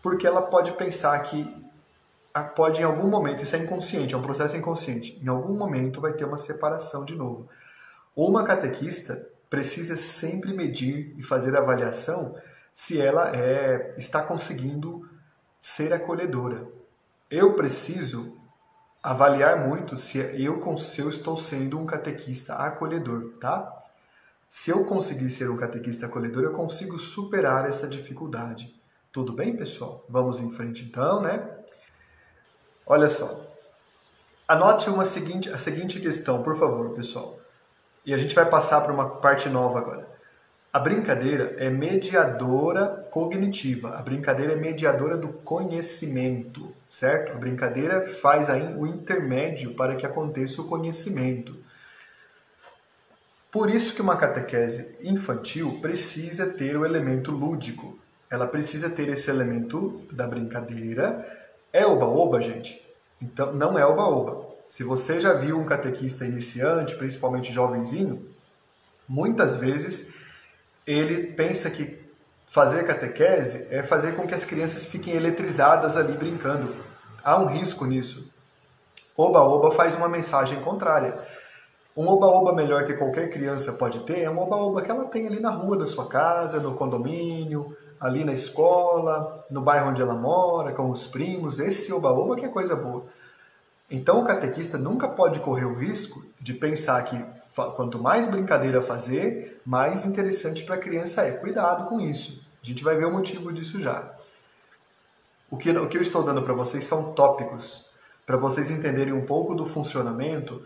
porque 0.01 0.27
ela 0.27 0.41
pode 0.41 0.73
pensar 0.73 1.17
que 1.19 1.63
pode 2.55 2.81
em 2.81 2.83
algum 2.83 3.07
momento, 3.07 3.43
isso 3.43 3.55
é 3.55 3.59
inconsciente, 3.59 4.13
é 4.13 4.17
um 4.17 4.21
processo 4.21 4.57
inconsciente, 4.57 5.19
em 5.23 5.27
algum 5.27 5.53
momento 5.53 6.01
vai 6.01 6.13
ter 6.13 6.25
uma 6.25 6.37
separação 6.37 7.05
de 7.05 7.15
novo. 7.15 7.47
Ou 8.15 8.29
uma 8.29 8.43
catequista 8.43 9.29
precisa 9.49 9.95
sempre 9.95 10.51
medir 10.51 11.13
e 11.17 11.23
fazer 11.23 11.55
avaliação 11.55 12.35
se 12.73 12.99
ela 12.99 13.35
é, 13.35 13.93
está 13.97 14.21
conseguindo 14.21 15.07
ser 15.61 15.93
acolhedora. 15.93 16.67
Eu 17.29 17.53
preciso 17.53 18.35
avaliar 19.01 19.67
muito 19.67 19.95
se 19.95 20.17
eu, 20.17 20.77
se 20.77 21.01
eu 21.01 21.09
estou 21.09 21.37
sendo 21.37 21.79
um 21.79 21.85
catequista 21.85 22.55
acolhedor, 22.55 23.33
tá? 23.39 23.82
Se 24.55 24.69
eu 24.69 24.85
conseguir 24.85 25.31
ser 25.31 25.49
um 25.49 25.57
catequista 25.57 26.05
acolhedor, 26.05 26.43
eu 26.43 26.53
consigo 26.53 26.99
superar 26.99 27.67
essa 27.67 27.87
dificuldade. 27.87 28.79
Tudo 29.11 29.33
bem, 29.33 29.57
pessoal? 29.57 30.05
Vamos 30.07 30.39
em 30.39 30.51
frente 30.51 30.83
então, 30.83 31.23
né? 31.23 31.43
Olha 32.85 33.09
só. 33.09 33.47
Anote 34.47 34.91
uma 34.91 35.05
seguinte, 35.05 35.49
a 35.49 35.57
seguinte 35.57 35.99
questão, 35.99 36.43
por 36.43 36.55
favor, 36.55 36.91
pessoal. 36.91 37.39
E 38.05 38.13
a 38.13 38.17
gente 38.19 38.35
vai 38.35 38.47
passar 38.47 38.81
para 38.81 38.93
uma 38.93 39.15
parte 39.15 39.49
nova 39.49 39.79
agora. 39.79 40.07
A 40.71 40.77
brincadeira 40.77 41.55
é 41.57 41.71
mediadora 41.71 43.07
cognitiva. 43.09 43.95
A 43.95 44.03
brincadeira 44.03 44.53
é 44.53 44.55
mediadora 44.55 45.17
do 45.17 45.29
conhecimento, 45.29 46.71
certo? 46.87 47.31
A 47.31 47.35
brincadeira 47.37 48.05
faz 48.05 48.51
aí 48.51 48.71
o 48.77 48.85
intermédio 48.85 49.73
para 49.73 49.95
que 49.95 50.05
aconteça 50.05 50.61
o 50.61 50.67
conhecimento. 50.67 51.63
Por 53.53 53.69
isso 53.69 53.93
que 53.93 54.01
uma 54.01 54.17
catequese 54.17 54.97
infantil 55.03 55.77
precisa 55.79 56.49
ter 56.49 56.75
o 56.75 56.83
elemento 56.83 57.29
lúdico. 57.29 57.99
Ela 58.27 58.47
precisa 58.47 58.89
ter 58.89 59.07
esse 59.09 59.29
elemento 59.29 60.01
da 60.11 60.25
brincadeira. 60.25 61.23
É 61.71 61.85
oba-oba, 61.85 62.41
gente? 62.41 62.83
Então, 63.21 63.53
não 63.53 63.77
é 63.77 63.85
oba-oba. 63.85 64.43
Se 64.67 64.83
você 64.83 65.19
já 65.19 65.33
viu 65.33 65.59
um 65.59 65.65
catequista 65.65 66.25
iniciante, 66.25 66.95
principalmente 66.95 67.53
jovenzinho, 67.53 68.27
muitas 69.07 69.55
vezes 69.55 70.11
ele 70.87 71.27
pensa 71.27 71.69
que 71.69 72.01
fazer 72.47 72.83
catequese 72.87 73.67
é 73.69 73.83
fazer 73.83 74.15
com 74.15 74.25
que 74.25 74.33
as 74.33 74.45
crianças 74.45 74.83
fiquem 74.83 75.13
eletrizadas 75.13 75.95
ali 75.95 76.17
brincando. 76.17 76.75
Há 77.23 77.37
um 77.37 77.45
risco 77.45 77.85
nisso. 77.85 78.33
Oba-oba 79.15 79.75
faz 79.75 79.95
uma 79.95 80.09
mensagem 80.09 80.59
contrária. 80.61 81.19
Um 81.95 82.07
oba-oba 82.07 82.53
melhor 82.53 82.83
que 82.85 82.93
qualquer 82.93 83.29
criança 83.29 83.73
pode 83.73 83.99
ter 83.99 84.21
é 84.21 84.29
um 84.29 84.39
oba-oba 84.39 84.81
que 84.81 84.89
ela 84.89 85.05
tem 85.05 85.27
ali 85.27 85.39
na 85.39 85.51
rua 85.51 85.77
da 85.77 85.85
sua 85.85 86.07
casa, 86.07 86.59
no 86.59 86.73
condomínio, 86.73 87.77
ali 87.99 88.23
na 88.23 88.33
escola, 88.33 89.45
no 89.49 89.61
bairro 89.61 89.91
onde 89.91 90.01
ela 90.01 90.15
mora, 90.15 90.71
com 90.71 90.89
os 90.89 91.05
primos. 91.05 91.59
Esse 91.59 91.93
oba-oba 91.93 92.35
que 92.35 92.45
é 92.45 92.49
coisa 92.49 92.75
boa. 92.75 93.05
Então 93.91 94.21
o 94.21 94.25
catequista 94.25 94.75
nunca 94.75 95.07
pode 95.07 95.39
correr 95.39 95.65
o 95.65 95.75
risco 95.75 96.25
de 96.41 96.53
pensar 96.55 97.03
que 97.03 97.23
quanto 97.75 98.01
mais 98.01 98.27
brincadeira 98.27 98.81
fazer, 98.81 99.61
mais 99.63 100.03
interessante 100.03 100.63
para 100.63 100.75
a 100.75 100.79
criança 100.79 101.21
é. 101.21 101.31
Cuidado 101.31 101.87
com 101.87 102.01
isso. 102.01 102.43
A 102.61 102.65
gente 102.65 102.83
vai 102.83 102.95
ver 102.95 103.05
o 103.05 103.11
motivo 103.11 103.53
disso 103.53 103.79
já. 103.79 104.15
O 105.51 105.57
que, 105.57 105.69
o 105.69 105.87
que 105.87 105.97
eu 105.97 106.01
estou 106.01 106.23
dando 106.23 106.41
para 106.41 106.55
vocês 106.55 106.83
são 106.83 107.13
tópicos, 107.13 107.85
para 108.25 108.37
vocês 108.37 108.71
entenderem 108.71 109.13
um 109.13 109.25
pouco 109.25 109.53
do 109.53 109.67
funcionamento 109.67 110.59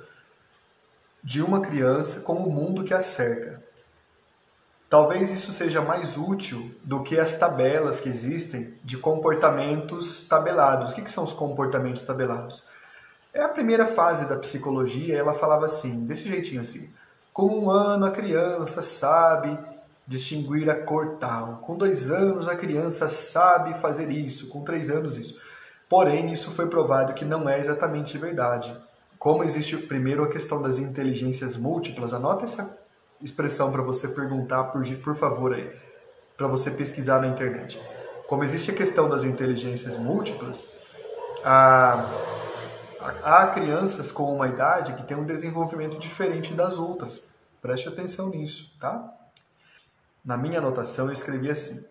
de 1.28 1.42
uma 1.42 1.60
criança 1.60 2.22
com 2.22 2.36
o 2.36 2.50
mundo 2.50 2.86
que 2.86 2.94
a 2.94 3.02
cerca. 3.02 3.62
Talvez 4.90 5.30
isso 5.30 5.52
seja 5.52 5.82
mais 5.82 6.16
útil 6.16 6.74
do 6.86 7.04
que 7.04 7.20
as 7.20 7.36
tabelas 7.36 8.00
que 8.00 8.08
existem 8.08 8.76
de 8.82 8.96
comportamentos 8.96 10.26
tabelados. 10.26 10.94
O 10.94 10.96
que, 10.96 11.02
que 11.02 11.10
são 11.10 11.26
os 11.26 11.34
comportamentos 11.34 12.04
tabelados? 12.04 12.64
É 13.34 13.42
a 13.42 13.50
primeira 13.50 13.86
fase 13.86 14.26
da 14.26 14.38
psicologia, 14.38 15.18
ela 15.18 15.34
falava 15.34 15.66
assim, 15.66 16.06
desse 16.06 16.24
jeitinho 16.24 16.62
assim. 16.62 16.90
Com 17.34 17.48
um 17.48 17.70
ano 17.70 18.06
a 18.06 18.12
criança 18.12 18.82
sabe 18.82 19.60
distinguir 20.08 20.70
a 20.70 20.76
cor 20.76 21.18
tal. 21.20 21.58
Com 21.58 21.76
dois 21.76 22.10
anos 22.10 22.48
a 22.48 22.56
criança 22.56 23.10
sabe 23.10 23.78
fazer 23.82 24.10
isso. 24.14 24.48
Com 24.48 24.64
três 24.64 24.90
anos 24.90 25.18
isso. 25.18 25.38
Porém, 25.90 26.32
isso 26.32 26.52
foi 26.52 26.68
provado 26.68 27.14
que 27.14 27.26
não 27.26 27.50
é 27.50 27.60
exatamente 27.60 28.18
verdade. 28.18 28.74
Como 29.28 29.44
existe 29.44 29.76
primeiro 29.76 30.24
a 30.24 30.30
questão 30.30 30.62
das 30.62 30.80
inteligências 30.80 31.58
múltiplas, 31.58 32.14
anota 32.14 32.46
essa 32.46 32.80
expressão 33.22 33.74
para 33.74 33.82
você 33.82 34.08
perguntar, 34.08 34.64
por, 34.72 34.88
por 35.00 35.18
favor, 35.18 35.54
aí, 35.54 35.70
para 36.38 36.48
você 36.48 36.72
pesquisar 36.72 37.20
na 37.20 37.28
internet. 37.28 37.78
Como 38.26 38.46
existe 38.46 38.72
a 38.72 38.74
questão 38.74 39.10
das 39.10 39.26
inteligências 39.26 39.98
múltiplas, 39.98 40.70
a 41.44 42.10
há 43.22 43.48
crianças 43.48 44.14
com 44.14 44.34
uma 44.34 44.48
idade 44.48 44.94
que 44.94 45.04
têm 45.04 45.18
um 45.18 45.26
desenvolvimento 45.26 46.00
diferente 46.00 46.54
das 46.54 46.78
outras. 46.78 47.28
Preste 47.62 47.90
atenção 47.90 48.30
nisso, 48.30 48.78
tá? 48.80 49.14
Na 50.24 50.38
minha 50.38 50.60
anotação 50.60 51.08
eu 51.08 51.12
escrevi 51.12 51.50
assim: 51.50 51.86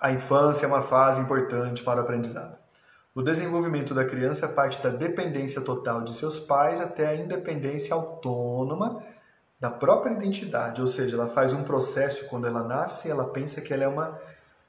A 0.00 0.10
infância 0.10 0.64
é 0.64 0.68
uma 0.68 0.82
fase 0.82 1.20
importante 1.20 1.82
para 1.82 2.00
o 2.00 2.02
aprendizado. 2.02 2.56
O 3.16 3.22
desenvolvimento 3.22 3.94
da 3.94 4.04
criança 4.04 4.46
parte 4.46 4.82
da 4.82 4.90
dependência 4.90 5.62
total 5.62 6.02
de 6.02 6.14
seus 6.14 6.38
pais 6.38 6.82
até 6.82 7.06
a 7.06 7.16
independência 7.16 7.94
autônoma 7.94 9.02
da 9.58 9.70
própria 9.70 10.12
identidade, 10.12 10.82
ou 10.82 10.86
seja, 10.86 11.16
ela 11.16 11.26
faz 11.26 11.54
um 11.54 11.64
processo 11.64 12.26
quando 12.26 12.46
ela 12.46 12.62
nasce, 12.62 13.10
ela 13.10 13.24
pensa 13.24 13.62
que 13.62 13.72
ela 13.72 13.84
é 13.84 13.88
uma 13.88 14.20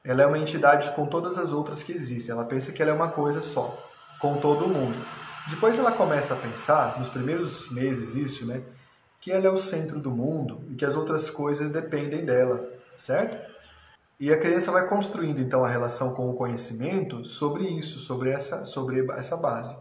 ela 0.02 0.24
é 0.24 0.26
uma 0.26 0.38
entidade 0.38 0.96
com 0.96 1.06
todas 1.06 1.38
as 1.38 1.52
outras 1.52 1.84
que 1.84 1.92
existem. 1.92 2.34
Ela 2.34 2.46
pensa 2.46 2.72
que 2.72 2.82
ela 2.82 2.92
é 2.92 2.94
uma 2.94 3.10
coisa 3.10 3.42
só, 3.42 3.78
com 4.22 4.38
todo 4.38 4.70
mundo. 4.70 5.06
Depois 5.50 5.78
ela 5.78 5.92
começa 5.92 6.34
a 6.34 6.38
pensar, 6.38 6.98
nos 6.98 7.10
primeiros 7.10 7.70
meses 7.70 8.16
isso, 8.16 8.46
né? 8.46 8.64
Que 9.20 9.30
ela 9.30 9.48
é 9.48 9.50
o 9.50 9.58
centro 9.58 10.00
do 10.00 10.10
mundo 10.10 10.64
e 10.70 10.76
que 10.76 10.86
as 10.86 10.96
outras 10.96 11.30
coisas 11.30 11.68
dependem 11.68 12.24
dela, 12.24 12.66
certo? 12.96 13.57
E 14.20 14.32
a 14.34 14.38
criança 14.38 14.72
vai 14.72 14.88
construindo 14.88 15.40
então 15.40 15.64
a 15.64 15.70
relação 15.70 16.14
com 16.14 16.30
o 16.30 16.34
conhecimento 16.34 17.24
sobre 17.24 17.66
isso, 17.66 18.00
sobre 18.00 18.32
essa, 18.32 18.66
sobre 18.66 19.06
essa 19.12 19.38
base. 19.38 19.76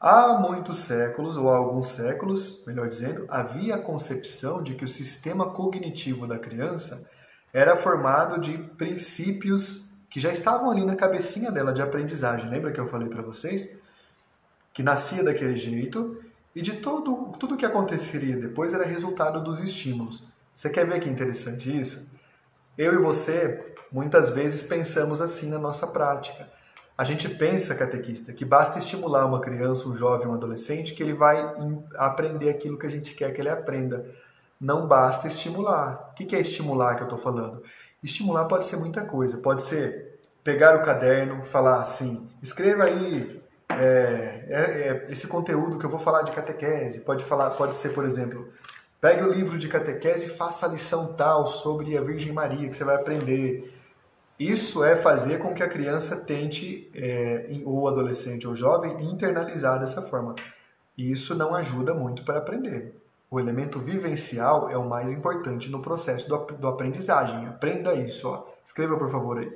Há 0.00 0.38
muitos 0.38 0.78
séculos, 0.78 1.36
ou 1.36 1.50
há 1.50 1.56
alguns 1.56 1.88
séculos, 1.88 2.62
melhor 2.66 2.88
dizendo, 2.88 3.26
havia 3.28 3.76
a 3.76 3.82
concepção 3.82 4.62
de 4.62 4.74
que 4.74 4.84
o 4.84 4.88
sistema 4.88 5.50
cognitivo 5.50 6.26
da 6.26 6.38
criança 6.38 7.08
era 7.52 7.76
formado 7.76 8.40
de 8.40 8.56
princípios 8.56 9.90
que 10.10 10.20
já 10.20 10.32
estavam 10.32 10.70
ali 10.70 10.84
na 10.84 10.96
cabecinha 10.96 11.50
dela 11.50 11.72
de 11.72 11.82
aprendizagem. 11.82 12.50
Lembra 12.50 12.72
que 12.72 12.80
eu 12.80 12.88
falei 12.88 13.08
para 13.08 13.22
vocês? 13.22 13.82
que 14.74 14.82
nascia 14.82 15.22
daquele 15.22 15.56
jeito 15.56 16.20
e 16.54 16.60
de 16.60 16.74
todo 16.74 17.32
tudo 17.38 17.56
que 17.56 17.64
aconteceria 17.64 18.36
depois 18.36 18.74
era 18.74 18.84
resultado 18.84 19.42
dos 19.42 19.60
estímulos. 19.60 20.24
Você 20.52 20.68
quer 20.68 20.84
ver 20.84 21.00
que 21.00 21.08
interessante 21.08 21.70
isso? 21.80 22.10
Eu 22.76 22.92
e 22.94 22.98
você 22.98 23.73
muitas 23.94 24.28
vezes 24.28 24.60
pensamos 24.60 25.20
assim 25.20 25.48
na 25.48 25.58
nossa 25.58 25.86
prática. 25.86 26.48
A 26.98 27.04
gente 27.04 27.28
pensa, 27.28 27.76
catequista, 27.76 28.32
que 28.32 28.44
basta 28.44 28.78
estimular 28.78 29.24
uma 29.24 29.40
criança, 29.40 29.88
um 29.88 29.94
jovem, 29.94 30.26
um 30.26 30.34
adolescente, 30.34 30.94
que 30.94 31.02
ele 31.02 31.12
vai 31.12 31.38
aprender 31.96 32.50
aquilo 32.50 32.76
que 32.76 32.86
a 32.86 32.90
gente 32.90 33.14
quer 33.14 33.32
que 33.32 33.40
ele 33.40 33.48
aprenda. 33.48 34.04
Não 34.60 34.88
basta 34.88 35.28
estimular. 35.28 36.10
O 36.10 36.14
que 36.14 36.34
é 36.34 36.40
estimular 36.40 36.96
que 36.96 37.02
eu 37.02 37.06
estou 37.06 37.18
falando? 37.18 37.62
Estimular 38.02 38.46
pode 38.46 38.64
ser 38.64 38.78
muita 38.78 39.04
coisa. 39.04 39.38
Pode 39.38 39.62
ser 39.62 40.18
pegar 40.42 40.76
o 40.76 40.82
caderno, 40.82 41.44
falar 41.44 41.76
assim: 41.76 42.28
escreva 42.42 42.84
aí 42.84 43.40
é, 43.70 44.44
é, 44.48 44.58
é, 44.58 45.06
esse 45.08 45.28
conteúdo 45.28 45.78
que 45.78 45.86
eu 45.86 45.90
vou 45.90 46.00
falar 46.00 46.22
de 46.22 46.32
catequese. 46.32 47.00
Pode, 47.00 47.24
falar, 47.24 47.50
pode 47.50 47.76
ser, 47.76 47.90
por 47.90 48.04
exemplo, 48.04 48.48
pegue 49.00 49.22
o 49.22 49.32
livro 49.32 49.56
de 49.56 49.68
catequese 49.68 50.26
e 50.26 50.36
faça 50.36 50.66
a 50.66 50.68
lição 50.68 51.14
tal 51.14 51.46
sobre 51.46 51.96
a 51.96 52.02
Virgem 52.02 52.32
Maria 52.32 52.68
que 52.68 52.76
você 52.76 52.84
vai 52.84 52.96
aprender. 52.96 53.72
Isso 54.38 54.82
é 54.82 54.96
fazer 54.96 55.38
com 55.38 55.54
que 55.54 55.62
a 55.62 55.68
criança 55.68 56.16
tente, 56.16 56.90
é, 56.94 57.60
ou 57.64 57.86
adolescente 57.86 58.46
ou 58.48 58.56
jovem, 58.56 59.08
internalizar 59.08 59.78
dessa 59.78 60.02
forma. 60.02 60.34
E 60.98 61.10
isso 61.10 61.34
não 61.34 61.54
ajuda 61.54 61.94
muito 61.94 62.24
para 62.24 62.38
aprender. 62.38 63.00
O 63.30 63.38
elemento 63.38 63.80
vivencial 63.80 64.70
é 64.70 64.76
o 64.76 64.88
mais 64.88 65.12
importante 65.12 65.70
no 65.70 65.80
processo 65.80 66.28
do, 66.28 66.38
do 66.56 66.68
aprendizagem. 66.68 67.46
Aprenda 67.46 67.94
isso. 67.94 68.28
Ó. 68.28 68.44
Escreva, 68.64 68.96
por 68.96 69.10
favor, 69.10 69.38
aí. 69.38 69.50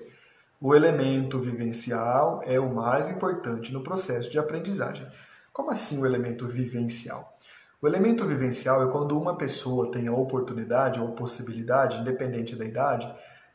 O 0.61 0.75
elemento 0.75 1.39
vivencial 1.39 2.41
é 2.45 2.59
o 2.59 2.73
mais 2.73 3.09
importante 3.09 3.73
no 3.73 3.81
processo 3.81 4.31
de 4.31 4.39
aprendizagem. 4.39 5.07
Como 5.53 5.71
assim 5.71 6.01
o 6.01 6.07
elemento 6.07 6.47
vivencial? 6.47 7.37
O 7.81 7.87
elemento 7.87 8.25
vivencial 8.25 8.83
é 8.83 8.91
quando 8.91 9.17
uma 9.17 9.37
pessoa 9.37 9.93
tem 9.93 10.09
a 10.09 10.13
oportunidade 10.13 10.99
ou 10.99 11.13
possibilidade, 11.13 11.99
independente 11.99 12.57
da 12.57 12.65
idade, 12.65 13.09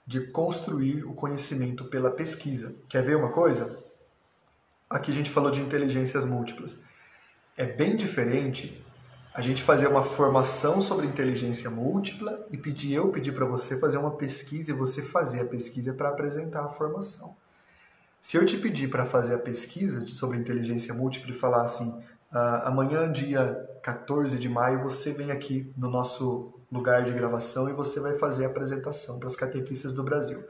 de 0.06 0.28
construir 0.28 1.04
o 1.06 1.14
conhecimento 1.14 1.86
pela 1.86 2.12
pesquisa. 2.12 2.76
Quer 2.90 3.04
ver 3.04 3.16
uma 3.16 3.30
coisa? 3.30 3.80
Aqui 4.90 5.12
a 5.12 5.14
gente 5.14 5.30
falou 5.30 5.50
de 5.50 5.62
inteligências 5.62 6.26
múltiplas. 6.26 6.78
É 7.56 7.66
bem 7.66 7.96
diferente 7.96 8.84
a 9.34 9.42
gente 9.42 9.64
fazer 9.64 9.88
uma 9.88 10.04
formação 10.04 10.80
sobre 10.80 11.08
inteligência 11.08 11.70
múltipla 11.70 12.46
e 12.52 12.58
pedir 12.58 12.94
eu 12.94 13.10
pedir 13.10 13.32
para 13.32 13.46
você 13.46 13.80
fazer 13.80 13.98
uma 13.98 14.12
pesquisa 14.12 14.72
e 14.72 14.76
você 14.76 15.02
fazer 15.02 15.42
a 15.42 15.46
pesquisa 15.46 15.94
para 15.94 16.10
apresentar 16.10 16.66
a 16.66 16.70
formação. 16.70 17.36
Se 18.22 18.38
eu 18.38 18.46
te 18.46 18.58
pedir 18.58 18.90
para 18.90 19.06
fazer 19.06 19.36
a 19.36 19.40
pesquisa 19.40 20.06
sobre 20.08 20.38
inteligência 20.38 20.94
múltipla 20.94 21.32
e 21.32 21.38
falar 21.38 21.62
assim, 21.62 22.00
ah, 22.32 22.70
amanhã, 22.70 23.12
dia 23.12 23.70
14 23.82 24.38
de 24.40 24.48
maio, 24.48 24.84
você 24.84 25.12
vem 25.12 25.30
aqui 25.32 25.72
no 25.76 25.90
nosso 25.90 26.54
lugar 26.74 27.04
de 27.04 27.14
gravação 27.14 27.70
e 27.70 27.74
você 27.74 28.00
vai 28.00 28.18
fazer 28.18 28.46
a 28.46 28.48
apresentação 28.48 29.20
para 29.20 29.28
os 29.28 29.36
catequistas 29.36 29.94
do 29.94 30.04
Brasil. 30.04 30.44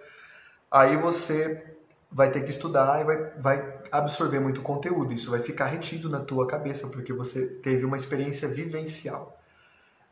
Aí 0.71 0.95
você 0.95 1.75
vai 2.09 2.31
ter 2.31 2.43
que 2.43 2.49
estudar 2.49 3.01
e 3.01 3.03
vai, 3.03 3.17
vai 3.37 3.79
absorver 3.91 4.39
muito 4.39 4.61
conteúdo. 4.61 5.13
Isso 5.13 5.31
vai 5.31 5.41
ficar 5.41 5.65
retido 5.65 6.09
na 6.09 6.21
tua 6.21 6.47
cabeça 6.47 6.87
porque 6.87 7.11
você 7.11 7.45
teve 7.45 7.83
uma 7.83 7.97
experiência 7.97 8.47
vivencial. 8.47 9.37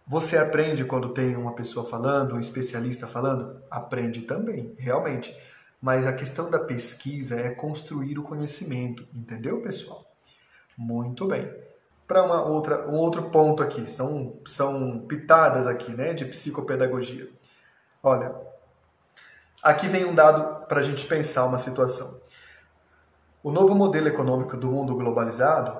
Você 0.05 0.37
aprende 0.37 0.83
quando 0.83 1.09
tem 1.09 1.37
uma 1.37 1.53
pessoa 1.53 1.87
falando, 1.87 2.35
um 2.35 2.39
especialista 2.39 3.07
falando? 3.07 3.61
Aprende 3.69 4.23
também, 4.23 4.75
realmente. 4.77 5.35
Mas 5.81 6.05
a 6.05 6.13
questão 6.13 6.49
da 6.49 6.59
pesquisa 6.59 7.39
é 7.39 7.49
construir 7.49 8.19
o 8.19 8.23
conhecimento, 8.23 9.07
entendeu, 9.15 9.61
pessoal? 9.61 10.05
Muito 10.77 11.25
bem. 11.25 11.49
Para 12.11 12.23
uma 12.23 12.43
outra, 12.43 12.89
um 12.89 12.95
outro 12.95 13.29
ponto 13.29 13.63
aqui, 13.63 13.89
são, 13.89 14.35
são 14.45 14.99
pitadas 15.07 15.65
aqui, 15.65 15.93
né, 15.93 16.13
de 16.13 16.25
psicopedagogia. 16.25 17.29
Olha, 18.03 18.35
aqui 19.63 19.87
vem 19.87 20.03
um 20.03 20.13
dado 20.13 20.65
para 20.65 20.81
a 20.81 20.83
gente 20.83 21.05
pensar 21.05 21.45
uma 21.45 21.57
situação. 21.57 22.19
O 23.41 23.49
novo 23.49 23.73
modelo 23.73 24.09
econômico 24.09 24.57
do 24.57 24.69
mundo 24.69 24.93
globalizado 24.93 25.73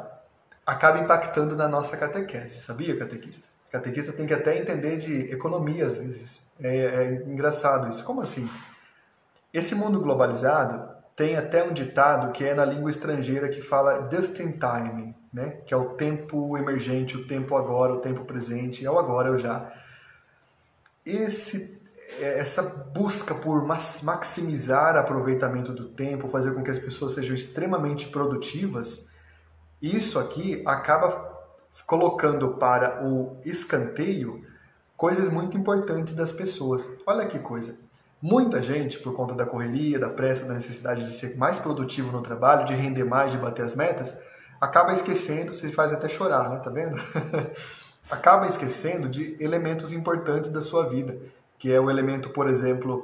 acaba 0.66 1.00
impactando 1.00 1.54
na 1.54 1.68
nossa 1.68 1.98
catequese, 1.98 2.62
sabia, 2.62 2.98
catequista? 2.98 3.50
Catequista 3.70 4.14
tem 4.14 4.26
que 4.26 4.34
até 4.34 4.58
entender 4.58 5.00
de 5.00 5.34
economia 5.34 5.86
às 5.86 5.98
vezes. 5.98 6.48
É, 6.64 6.78
é 6.78 7.14
engraçado 7.28 7.90
isso. 7.90 8.06
Como 8.06 8.22
assim? 8.22 8.50
Esse 9.54 9.76
mundo 9.76 10.00
globalizado 10.00 10.96
tem 11.14 11.36
até 11.36 11.62
um 11.62 11.74
ditado 11.74 12.32
que 12.32 12.46
é 12.46 12.54
na 12.54 12.64
língua 12.64 12.90
estrangeira 12.90 13.50
que 13.50 13.62
fala 13.62 14.08
just 14.10 14.40
in 14.40 14.54
time, 14.54 15.14
né? 15.32 15.62
Que 15.66 15.74
é 15.74 15.78
o 15.78 15.90
tempo 15.92 16.58
emergente, 16.58 17.16
o 17.16 17.26
tempo 17.26 17.56
agora, 17.56 17.94
o 17.94 18.00
tempo 18.00 18.26
presente, 18.26 18.86
é 18.86 18.92
o 18.92 19.00
agora, 19.00 19.30
é 19.30 19.32
o 19.32 19.38
já. 19.38 19.72
Esse, 21.06 21.82
é, 22.20 22.40
essa 22.40 22.62
busca 22.94 23.34
por 23.34 23.66
maximizar 23.66 24.96
o 24.96 25.00
aproveitamento 25.00 25.72
do 25.72 25.88
tempo, 25.90 26.28
fazer 26.28 26.54
com 26.54 26.64
que 26.64 26.72
as 26.72 26.80
pessoas 26.80 27.14
sejam 27.14 27.34
extremamente 27.36 28.10
produtivas, 28.10 29.10
isso 29.82 30.20
aqui 30.20 30.62
acaba 30.66 31.30
colocando 31.86 32.56
para 32.56 33.04
o 33.04 33.38
escanteio 33.46 34.46
coisas 34.96 35.30
muito 35.30 35.58
importantes 35.58 36.14
das 36.14 36.32
pessoas. 36.32 36.88
Olha 37.08 37.26
que 37.26 37.40
coisa. 37.40 37.80
Muita 38.22 38.62
gente, 38.62 39.00
por 39.00 39.16
conta 39.16 39.34
da 39.34 39.48
correria, 39.48 39.98
da 39.98 40.10
pressa, 40.10 40.46
da 40.46 40.54
necessidade 40.54 41.04
de 41.04 41.12
ser 41.12 41.36
mais 41.38 41.58
produtivo 41.58 42.12
no 42.12 42.22
trabalho, 42.22 42.66
de 42.66 42.74
render 42.76 43.04
mais, 43.04 43.32
de 43.32 43.38
bater 43.40 43.66
as 43.66 43.74
metas, 43.74 44.16
acaba 44.62 44.94
esquecendo, 44.94 45.54
você 45.54 45.70
faz 45.72 45.92
até 45.92 46.08
chorar, 46.08 46.50
né? 46.52 46.60
Tá 46.60 46.70
vendo? 46.70 46.96
acaba 48.10 48.46
esquecendo 48.46 49.10
de 49.10 49.36
elementos 49.44 49.92
importantes 49.92 50.52
da 50.52 50.62
sua 50.62 50.88
vida, 50.88 51.18
que 51.58 51.72
é 51.72 51.80
o 51.80 51.90
elemento, 51.90 52.30
por 52.30 52.48
exemplo, 52.48 53.04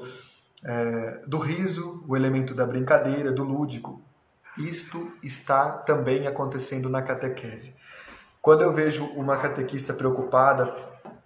é, 0.63 1.21
do 1.25 1.39
riso, 1.39 2.03
o 2.07 2.15
elemento 2.15 2.53
da 2.53 2.65
brincadeira, 2.65 3.31
do 3.31 3.43
lúdico. 3.43 4.01
Isto 4.57 5.11
está 5.23 5.71
também 5.71 6.27
acontecendo 6.27 6.89
na 6.89 7.01
catequese. 7.01 7.75
Quando 8.41 8.63
eu 8.63 8.73
vejo 8.73 9.05
uma 9.13 9.37
catequista 9.37 9.93
preocupada, 9.93 10.75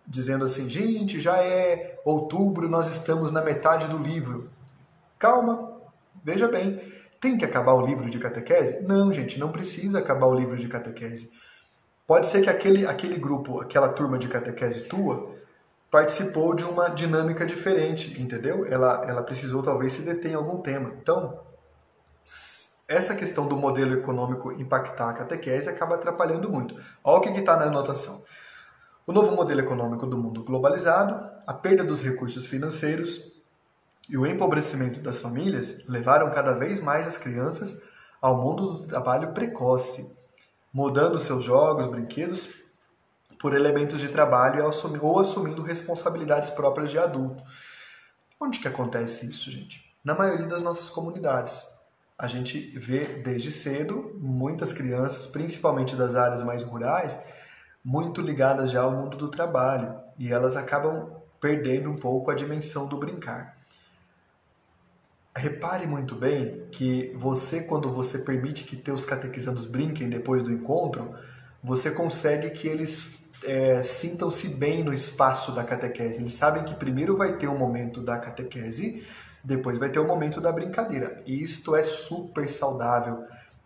dizendo 0.08 0.46
assim, 0.46 0.70
gente, 0.70 1.20
já 1.20 1.38
é 1.38 2.00
outubro, 2.06 2.70
nós 2.70 2.90
estamos 2.90 3.32
na 3.32 3.42
metade 3.42 3.88
do 3.88 3.98
livro. 3.98 4.50
Calma, 5.18 5.72
veja 6.24 6.48
bem, 6.48 6.82
tem 7.22 7.38
que 7.38 7.46
acabar 7.46 7.74
o 7.74 7.86
livro 7.86 8.10
de 8.10 8.18
catequese? 8.18 8.86
Não, 8.88 9.14
gente, 9.14 9.40
não 9.40 9.52
precisa 9.52 10.00
acabar 10.00 10.26
o 10.26 10.34
livro 10.34 10.58
de 10.58 10.68
catequese. 10.68 11.32
Pode 12.08 12.26
ser 12.26 12.42
que 12.42 12.50
aquele, 12.50 12.86
aquele 12.86 13.18
grupo, 13.18 13.62
aquela 13.62 13.88
turma 13.90 14.18
de 14.18 14.28
catequese 14.28 14.82
tua, 14.86 15.36
participou 15.92 16.56
de 16.56 16.64
uma 16.64 16.90
dinâmica 16.90 17.46
diferente, 17.46 18.20
entendeu? 18.20 18.66
Ela, 18.66 19.06
ela 19.08 19.22
precisou 19.22 19.62
talvez 19.62 19.94
se 19.94 20.02
deter 20.02 20.32
em 20.32 20.36
algum 20.36 20.62
tema. 20.62 20.92
Então, 21.00 21.40
essa 22.88 23.16
questão 23.16 23.48
do 23.48 23.56
modelo 23.56 23.94
econômico 23.94 24.52
impactar 24.54 25.10
a 25.10 25.14
catequese 25.14 25.70
acaba 25.70 25.96
atrapalhando 25.96 26.50
muito. 26.50 26.76
Olha 27.04 27.20
o 27.20 27.22
que 27.22 27.30
está 27.40 27.56
na 27.56 27.66
anotação. 27.66 28.24
O 29.06 29.12
novo 29.14 29.36
modelo 29.36 29.62
econômico 29.62 30.08
do 30.08 30.18
mundo 30.18 30.44
globalizado, 30.44 31.30
a 31.46 31.54
perda 31.54 31.84
dos 31.84 32.02
recursos 32.02 32.46
financeiros 32.46 33.31
e 34.12 34.18
o 34.18 34.28
empobrecimento 34.28 35.00
das 35.00 35.22
famílias 35.22 35.88
levaram 35.88 36.30
cada 36.30 36.52
vez 36.52 36.82
mais 36.82 37.08
as 37.08 37.16
crianças 37.16 37.82
ao 38.22 38.42
mundo 38.42 38.74
do 38.74 38.86
trabalho 38.86 39.32
precoce, 39.32 40.14
mudando 40.74 41.18
seus 41.18 41.46
jogos, 41.46 41.88
brinquedos 41.88 42.50
por 43.40 43.56
elementos 43.56 44.02
de 44.02 44.10
trabalho 44.10 44.70
ou 45.02 45.20
assumindo 45.20 45.62
responsabilidades 45.62 46.50
próprias 46.50 46.92
de 46.92 47.00
adulto. 47.00 47.42
Onde 48.40 48.60
que 48.60 48.68
acontece 48.68 49.32
isso, 49.32 49.50
gente? 49.50 49.90
Na 50.04 50.14
maioria 50.14 50.46
das 50.46 50.62
nossas 50.62 50.90
comunidades 50.90 51.66
a 52.20 52.28
gente 52.28 52.78
vê 52.78 53.06
desde 53.24 53.50
cedo 53.50 54.14
muitas 54.20 54.74
crianças, 54.74 55.26
principalmente 55.26 55.96
das 55.96 56.18
áreas 56.18 56.44
mais 56.44 56.64
rurais, 56.64 57.26
muito 57.84 58.22
ligadas 58.22 58.72
já 58.72 58.82
ao 58.82 58.92
mundo 58.92 59.16
do 59.16 59.30
trabalho 59.30 59.96
e 60.20 60.34
elas 60.34 60.58
acabam 60.58 61.16
perdendo 61.40 61.90
um 61.90 61.96
pouco 61.96 62.30
a 62.30 62.36
dimensão 62.36 62.88
do 62.88 62.98
brincar. 62.98 63.61
Repare 65.36 65.88
muito 65.88 66.16
bem 66.16 66.66
que 66.72 67.14
você, 67.16 67.62
quando 67.62 67.92
você 67.92 68.20
permite 68.20 68.64
que 68.64 68.76
teus 68.76 69.06
catequizandos 69.06 69.66
brinquem 69.66 70.10
depois 70.10 70.44
do 70.44 70.52
encontro, 70.52 71.16
você 71.64 71.92
consegue 71.92 72.50
que 72.50 72.68
eles 72.68 73.14
é, 73.44 73.82
sintam-se 73.82 74.50
bem 74.50 74.84
no 74.84 74.94
espaço 74.94 75.54
da 75.54 75.64
catequese. 75.64 76.22
Eles 76.22 76.34
sabem 76.34 76.64
que 76.64 76.76
primeiro 76.76 77.16
vai 77.16 77.38
ter 77.38 77.48
um 77.48 77.58
momento 77.58 78.02
da 78.02 78.18
catequese 78.18 79.04
depois 79.44 79.78
vai 79.78 79.90
ter 79.90 80.00
o 80.00 80.08
momento 80.08 80.40
da 80.40 80.52
brincadeira. 80.52 81.22
E 81.26 81.42
isto 81.42 81.76
é 81.76 81.82
super 81.82 82.50
saudável. 82.50 83.26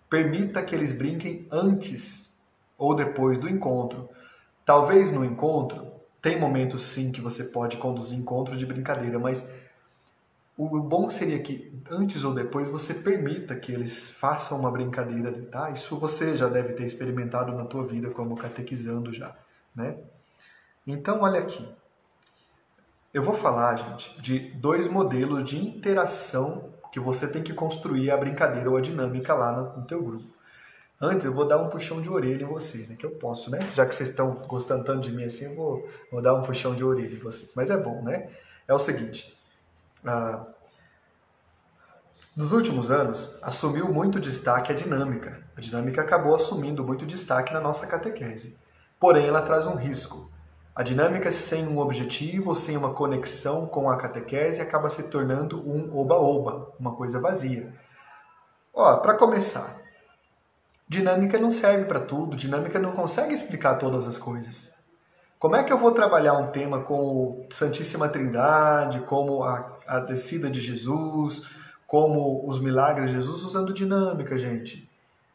Permita 0.10 0.63
que 0.63 0.73
eles 0.73 0.93
brinquem 0.93 1.47
antes 1.51 2.39
ou 2.78 2.95
depois 2.95 3.38
do 3.38 3.49
encontro. 3.49 4.10
Talvez 4.65 5.12
no 5.12 5.23
encontro, 5.23 5.91
tem 6.21 6.39
momentos 6.39 6.82
sim 6.84 7.12
que 7.12 7.21
você 7.21 7.45
pode 7.45 7.78
conduzir 7.78 8.17
encontro 8.17 8.56
de 8.56 8.65
brincadeira, 8.65 9.19
mas 9.19 9.47
o 10.58 10.80
bom 10.80 11.10
seria 11.10 11.39
que 11.39 11.74
antes 11.91 12.24
ou 12.24 12.34
depois 12.34 12.70
você 12.70 12.94
permita 12.94 13.56
que 13.56 13.72
eles 13.72 14.10
façam 14.10 14.58
uma 14.58 14.72
brincadeira, 14.72 15.32
tá? 15.52 15.70
Isso 15.70 15.98
você 15.98 16.36
já 16.36 16.48
deve 16.48 16.74
ter 16.74 16.86
experimentado 16.86 17.54
na 17.54 17.65
tua 17.65 17.86
vida 17.86 18.10
como 18.10 18.38
catequizando 18.38 19.12
já, 19.12 19.36
né? 19.76 19.98
Então 20.88 21.22
olha 21.22 21.39
aqui, 21.39 21.68
eu 23.13 23.24
vou 23.24 23.34
falar, 23.34 23.76
gente, 23.78 24.22
de 24.22 24.39
dois 24.52 24.88
modelos 24.88 25.44
de 25.44 25.58
interação 25.58 26.74
que 26.91 27.00
você 27.00 27.28
tem 27.28 27.44
que 27.44 27.54
construir 27.54 28.10
a 28.10 28.18
brincadeira 28.18 28.70
ou 28.70 28.78
a 28.78 28.82
dinâmica 28.82 29.34
lá 29.34 29.74
no, 29.76 29.86
teu 29.86 30.02
grupo. 30.02 30.34
Antes, 31.02 31.26
eu 31.26 31.34
vou 31.34 31.46
dar 31.46 31.58
um 31.58 31.68
puxão 31.68 32.02
de 32.02 32.08
orelha 32.10 32.44
em 32.44 32.48
vocês, 32.48 32.88
né? 32.88 32.96
Que 32.96 33.06
eu 33.06 33.12
posso, 33.12 33.52
né? 33.52 33.60
Já 33.74 33.86
que 33.86 33.94
vocês 33.94 34.10
estão 34.10 34.34
gostando 34.48 34.86
tanto 34.86 35.02
de 35.02 35.12
mim 35.12 35.26
assim, 35.26 35.46
eu 35.46 35.56
vou, 35.56 35.89
vou 36.10 36.22
dar 36.22 36.34
um 36.34 36.44
puxão 36.44 36.74
de 36.74 36.86
orelha 36.86 37.13
em 37.13 37.20
vocês. 37.20 37.52
Mas 37.54 37.70
é 37.70 37.76
bom, 37.76 38.02
né? 38.02 38.30
É 38.65 38.74
o 38.74 38.80
seguinte. 38.80 39.35
Ah, 40.06 40.46
nos 42.36 42.52
últimos 42.52 42.91
anos, 42.91 43.38
assumiu 43.41 43.88
muito 43.91 44.20
destaque 44.20 44.72
a 44.72 44.76
dinâmica. 44.76 45.41
A 45.58 45.62
dinâmica 45.62 46.02
acabou 46.02 46.36
assumindo 46.36 46.84
muito 46.84 47.06
destaque 47.06 47.54
na 47.54 47.62
nossa 47.62 47.88
catequese. 47.88 48.58
Porém, 49.00 49.26
ela 49.26 49.41
traz 49.41 49.65
um 49.65 49.76
risco. 49.76 50.30
A 50.76 50.84
dinâmica 50.84 51.32
sem 51.32 51.65
um 51.65 51.80
objetivo, 51.80 52.54
sem 52.54 52.76
uma 52.76 52.94
conexão 52.94 53.65
com 53.65 53.89
a 53.89 53.96
catequese, 53.96 54.62
acaba 54.62 54.89
se 54.89 55.04
tornando 55.04 55.58
um 55.65 55.98
oba-oba, 55.98 56.74
uma 56.78 56.94
coisa 56.94 57.22
vazia. 57.22 57.74
Ó, 58.74 58.98
para 58.98 59.13
começar, 59.13 59.78
dinâmica 60.89 61.39
não 61.39 61.50
serve 61.50 61.86
para 61.86 62.02
tudo, 62.02 62.36
dinâmica 62.36 62.78
não 62.78 62.91
consegue 62.91 63.34
explicar 63.34 63.76
todas 63.76 64.06
as 64.06 64.18
coisas. 64.18 64.74
Como 65.39 65.56
é 65.56 65.63
que 65.63 65.72
eu 65.72 65.78
vou 65.78 65.91
trabalhar 65.91 66.34
um 66.34 66.52
tema 66.52 66.82
como 66.82 67.48
Santíssima 67.50 68.10
Trindade, 68.10 69.00
como 69.02 69.44
a, 69.44 69.74
a 69.88 70.00
descida 70.00 70.50
de 70.50 70.62
Jesus, 70.62 71.43
como 71.88 72.48
os 72.48 72.60
milagres 72.60 73.10
de 73.10 73.15
Jesus 73.17 73.43
usando 73.43 73.74
dinâmica, 73.74 74.38
gente? 74.38 74.89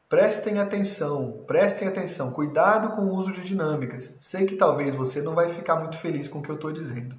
Prestem 0.09 0.59
atenção, 0.59 1.45
prestem 1.47 1.87
atenção, 1.87 2.33
cuidado 2.33 2.97
com 2.97 3.03
o 3.03 3.15
uso 3.15 3.33
de 3.33 3.43
dinâmicas. 3.43 4.17
Sei 4.21 4.45
que 4.45 4.57
talvez 4.57 4.95
você 4.95 5.23
não 5.23 5.35
vai 5.35 5.55
ficar 5.55 5.77
muito 5.77 5.97
feliz 5.99 6.27
com 6.27 6.41
o 6.41 6.43
que 6.43 6.51
eu 6.51 6.57
estou 6.57 6.73
dizendo. 6.73 7.15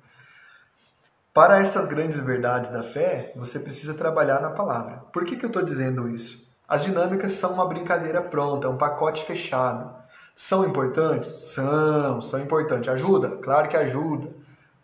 Para 1.34 1.60
estas 1.60 1.86
grandes 1.86 2.20
verdades 2.20 2.70
da 2.70 2.84
fé, 2.84 3.32
você 3.34 3.58
precisa 3.60 3.94
trabalhar 3.94 4.42
na 4.42 4.50
palavra. 4.50 4.98
Por 5.14 5.24
que, 5.24 5.38
que 5.38 5.46
eu 5.46 5.48
estou 5.48 5.64
dizendo 5.64 6.10
isso? 6.10 6.46
As 6.68 6.84
dinâmicas 6.84 7.32
são 7.32 7.54
uma 7.54 7.66
brincadeira 7.66 8.22
pronta, 8.22 8.68
um 8.68 8.78
pacote 8.78 9.24
fechado. 9.24 9.90
São 10.36 10.68
importantes? 10.68 11.30
São, 11.30 12.20
são 12.20 12.42
importantes. 12.42 12.90
Ajuda? 12.90 13.38
Claro 13.38 13.70
que 13.70 13.78
ajuda. 13.78 14.36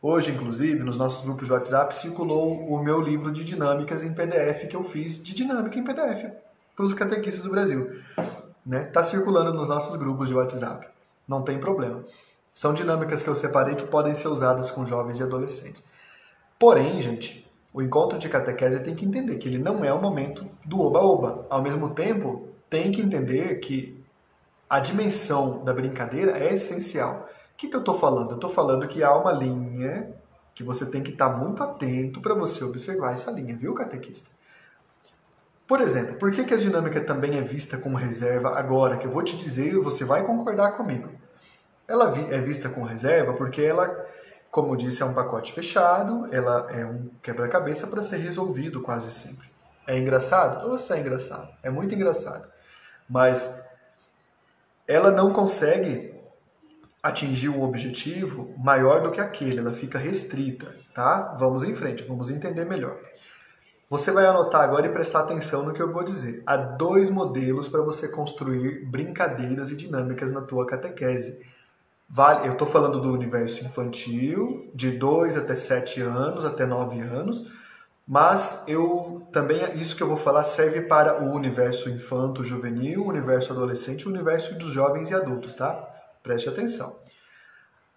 Hoje, 0.02 0.32
inclusive, 0.32 0.84
nos 0.84 0.96
nossos 0.96 1.26
grupos 1.26 1.48
de 1.48 1.54
WhatsApp, 1.54 1.96
circulou 1.96 2.68
o 2.68 2.82
meu 2.84 3.02
livro 3.02 3.32
de 3.32 3.44
dinâmicas 3.44 4.04
em 4.04 4.14
PDF 4.14 4.68
que 4.70 4.76
eu 4.76 4.84
fiz 4.84 5.22
de 5.22 5.34
dinâmica 5.34 5.80
em 5.80 5.84
PDF 5.84 6.32
para 6.76 6.86
os 6.86 6.94
catequistas 6.94 7.44
do 7.44 7.50
Brasil. 7.50 8.00
Está 8.10 8.24
né? 8.64 8.84
Tá 8.84 9.02
circulando 9.02 9.54
nos 9.54 9.68
nossos 9.68 9.96
grupos 9.96 10.28
de 10.28 10.36
WhatsApp. 10.36 10.88
Não 11.28 11.42
tem 11.42 11.60
problema. 11.60 12.04
São 12.54 12.74
dinâmicas 12.74 13.24
que 13.24 13.30
eu 13.30 13.36
separei 13.36 13.76
que 13.76 13.88
podem 13.88 14.14
ser 14.14 14.28
usadas 14.28 14.70
com 14.70 14.86
jovens 14.86 15.20
e 15.20 15.24
adolescentes. 15.24 15.84
Porém, 16.60 17.02
gente, 17.02 17.48
o 17.74 17.82
encontro 17.82 18.20
de 18.20 18.30
catequese 18.30 18.84
tem 18.84 18.96
que 18.96 19.06
entender 19.06 19.38
que 19.38 19.48
ele 19.48 19.58
não 19.58 19.84
é 19.84 19.92
o 19.92 20.02
momento 20.02 20.48
do 20.64 20.80
oba-oba. 20.80 21.46
Ao 21.50 21.62
mesmo 21.62 21.90
tempo, 21.90 22.48
tem 22.70 22.92
que 22.92 23.02
entender 23.02 23.56
que 23.56 24.00
a 24.70 24.80
dimensão 24.80 25.64
da 25.64 25.74
brincadeira 25.74 26.38
é 26.38 26.54
essencial. 26.54 27.28
O 27.58 27.60
que, 27.60 27.67
que 27.70 27.76
eu 27.76 27.80
estou 27.80 27.98
falando? 27.98 28.30
Eu 28.30 28.36
estou 28.36 28.52
falando 28.52 28.88
que 28.88 29.04
há 29.04 29.12
uma 29.15 29.32
linha 29.32 30.13
que 30.54 30.63
você 30.63 30.86
tem 30.86 31.02
que 31.02 31.10
estar 31.10 31.30
muito 31.30 31.63
atento 31.63 32.22
para 32.22 32.36
você 32.36 32.63
observar 32.63 33.13
essa 33.13 33.32
linha, 33.32 33.58
viu, 33.58 33.74
catequista? 33.74 34.30
Por 35.65 35.82
exemplo, 35.82 36.20
por 36.20 36.32
que, 36.32 36.43
que 36.43 36.54
a 36.54 36.58
dinâmica 36.58 37.02
também 37.02 37.36
é 37.36 37.41
vista 37.41 37.76
como 37.76 37.98
reserva 37.98 38.56
agora? 38.56 38.96
Que 38.96 39.08
eu 39.08 39.12
vou 39.12 39.24
te 39.24 39.36
dizer 39.36 39.74
e 39.74 39.80
você 39.80 40.06
vai 40.06 40.24
concordar 40.24 40.74
comigo. 40.74 41.10
Ela 41.88 42.15
é 42.30 42.39
vista 42.39 42.70
com 42.70 42.84
reserva 42.84 43.34
porque 43.34 43.63
ela, 43.63 44.06
como 44.52 44.78
disse, 44.78 45.02
é 45.02 45.06
um 45.08 45.15
pacote 45.15 45.52
fechado, 45.52 46.28
ela 46.32 46.67
é 46.70 46.86
um 46.86 47.10
quebra-cabeça 47.24 47.88
para 47.88 48.04
ser 48.04 48.17
resolvido 48.17 48.82
quase 48.84 49.10
sempre. 49.10 49.50
É 49.88 49.98
engraçado? 49.98 50.70
Nossa, 50.70 50.96
é 50.96 51.00
engraçado. 51.00 51.50
É 51.63 51.72
muito 51.72 51.96
engraçado. 51.96 52.48
Mas 53.10 53.60
ela 54.88 55.10
não 55.10 55.34
consegue 55.34 56.17
atingir 57.08 57.50
um 57.50 57.63
objetivo 57.63 58.54
maior 58.58 59.02
do 59.02 59.12
que 59.12 59.22
aquele, 59.22 59.60
ela 59.60 59.74
fica 59.74 59.98
restrita, 59.98 60.76
tá? 60.93 61.36
Vamos 61.39 61.63
em 61.63 61.74
frente, 61.74 62.04
vamos 62.04 62.30
entender 62.30 62.65
melhor. 62.65 62.98
Você 63.89 64.12
vai 64.12 64.26
anotar 64.26 64.62
agora 64.62 64.86
e 64.86 64.91
prestar 64.91 65.22
atenção 65.22 65.63
no 65.63 65.74
que 65.74 65.82
eu 65.82 65.91
vou 65.91 66.04
dizer. 66.04 66.43
Há 66.46 66.58
dois 66.58 67.10
modelos 67.10 67.70
para 67.70 67.82
você 67.82 68.10
construir 68.10 68.86
brincadeiras 68.86 69.72
e 69.72 69.78
dinâmicas 69.78 70.34
na 70.34 70.41
tua 70.41 70.65
catequese. 70.65 71.41
Vale, 72.10 72.48
eu 72.48 72.54
estou 72.54 72.67
falando 72.67 73.00
do 73.00 73.13
universo 73.13 73.65
infantil, 73.65 74.70
de 74.74 74.91
2 74.91 75.38
até 75.38 75.56
7 75.56 76.02
anos, 76.02 76.46
até 76.46 76.65
9 76.65 77.00
anos, 77.00 77.50
mas 78.08 78.63
eu 78.67 79.28
também 79.32 79.62
isso 79.78 79.96
que 79.96 80.04
eu 80.04 80.08
vou 80.08 80.17
falar 80.17 80.46
serve 80.46 80.82
para 80.82 81.24
o 81.24 81.34
universo 81.34 81.89
infanto 81.89 82.43
juvenil, 82.43 83.04
o 83.04 83.10
universo 83.10 83.52
adolescente 83.52 84.08
o 84.08 84.12
universo 84.12 84.58
dos 84.58 84.72
jovens 84.72 85.12
e 85.12 85.13
adultos, 85.13 85.54
tá? 85.56 85.97
Preste 86.28 86.50
atenção. 86.50 86.94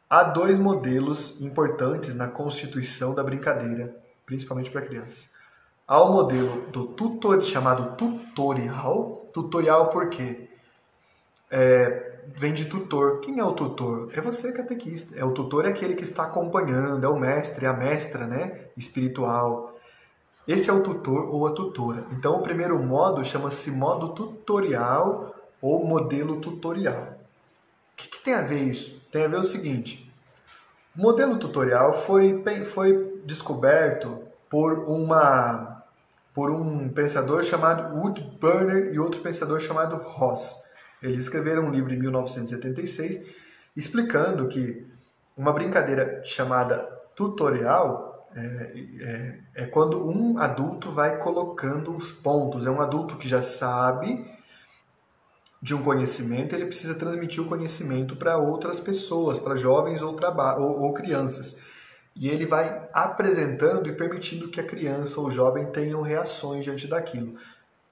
Há 0.08 0.22
dois 0.22 0.56
modelos 0.56 1.40
importantes 1.40 2.14
na 2.14 2.28
constituição 2.28 3.12
da 3.12 3.24
brincadeira, 3.24 3.92
principalmente 4.24 4.70
para 4.70 4.82
crianças. 4.82 5.32
Há 5.84 6.00
o 6.00 6.12
modelo 6.12 6.70
do 6.70 6.86
tutor 6.86 7.42
chamado 7.42 7.96
tutorial. 7.96 9.28
Tutorial 9.34 9.90
por 9.90 10.10
quê? 10.10 10.48
É, 11.50 12.20
vem 12.28 12.54
de 12.54 12.66
tutor. 12.66 13.18
Quem 13.18 13.40
é 13.40 13.44
o 13.44 13.50
tutor? 13.50 14.12
É 14.16 14.20
você, 14.20 14.52
catequista. 14.52 15.18
É 15.18 15.24
o 15.24 15.32
tutor 15.32 15.64
é 15.64 15.70
aquele 15.70 15.96
que 15.96 16.04
está 16.04 16.22
acompanhando, 16.22 17.04
é 17.04 17.08
o 17.08 17.18
mestre, 17.18 17.66
é 17.66 17.68
a 17.68 17.74
mestra, 17.74 18.28
né? 18.28 18.66
Espiritual. 18.76 19.76
Esse 20.46 20.70
é 20.70 20.72
o 20.72 20.84
tutor 20.84 21.34
ou 21.34 21.48
a 21.48 21.50
tutora. 21.50 22.06
Então, 22.12 22.36
o 22.36 22.42
primeiro 22.44 22.80
modo 22.80 23.24
chama-se 23.24 23.72
modo 23.72 24.10
tutorial 24.10 25.34
ou 25.60 25.84
modelo 25.84 26.40
tutorial. 26.40 27.19
O 28.06 28.10
que, 28.10 28.20
tem 28.20 28.34
a 28.34 28.42
ver 28.42 28.62
isso? 28.62 29.00
Tem 29.10 29.24
a 29.24 29.28
ver 29.28 29.38
o 29.38 29.44
seguinte: 29.44 30.10
o 30.96 31.00
modelo 31.00 31.38
tutorial 31.38 32.04
foi, 32.06 32.42
foi 32.72 33.22
descoberto 33.24 34.22
por 34.48 34.72
uma 34.88 35.78
por 36.32 36.50
um 36.50 36.88
pensador 36.88 37.42
chamado 37.42 37.96
Wood 37.96 38.38
Burner 38.40 38.94
e 38.94 38.98
outro 38.98 39.20
pensador 39.20 39.58
chamado 39.58 39.96
Ross. 39.96 40.62
Eles 41.02 41.20
escreveram 41.20 41.64
um 41.64 41.70
livro 41.70 41.92
em 41.92 41.98
1976 41.98 43.26
explicando 43.76 44.48
que 44.48 44.86
uma 45.36 45.52
brincadeira 45.52 46.22
chamada 46.24 46.78
tutorial 47.16 48.28
é, 48.34 48.40
é, 49.00 49.38
é, 49.62 49.66
quando 49.66 50.08
um 50.08 50.38
adulto 50.38 50.92
vai 50.92 51.18
colocando 51.18 51.94
os 51.94 52.12
pontos. 52.12 52.66
É 52.66 52.70
um 52.70 52.80
adulto 52.80 53.16
que 53.16 53.26
já 53.26 53.42
sabe 53.42 54.24
de 55.62 55.74
um 55.74 55.82
conhecimento, 55.82 56.54
ele 56.54 56.66
precisa 56.66 56.94
transmitir 56.94 57.42
o 57.42 57.46
conhecimento 57.46 58.16
para 58.16 58.38
outras 58.38 58.80
pessoas, 58.80 59.38
para 59.38 59.56
jovens 59.56 60.00
ou, 60.00 60.16
ou, 60.58 60.80
ou 60.82 60.92
crianças. 60.94 61.56
E 62.16 62.28
ele 62.28 62.46
vai 62.46 62.88
apresentando 62.92 63.88
e 63.88 63.92
permitindo 63.92 64.48
que 64.48 64.60
a 64.60 64.66
criança 64.66 65.20
ou 65.20 65.26
o 65.26 65.30
jovem 65.30 65.66
tenham 65.66 66.00
reações 66.00 66.64
diante 66.64 66.86
daquilo. 66.86 67.34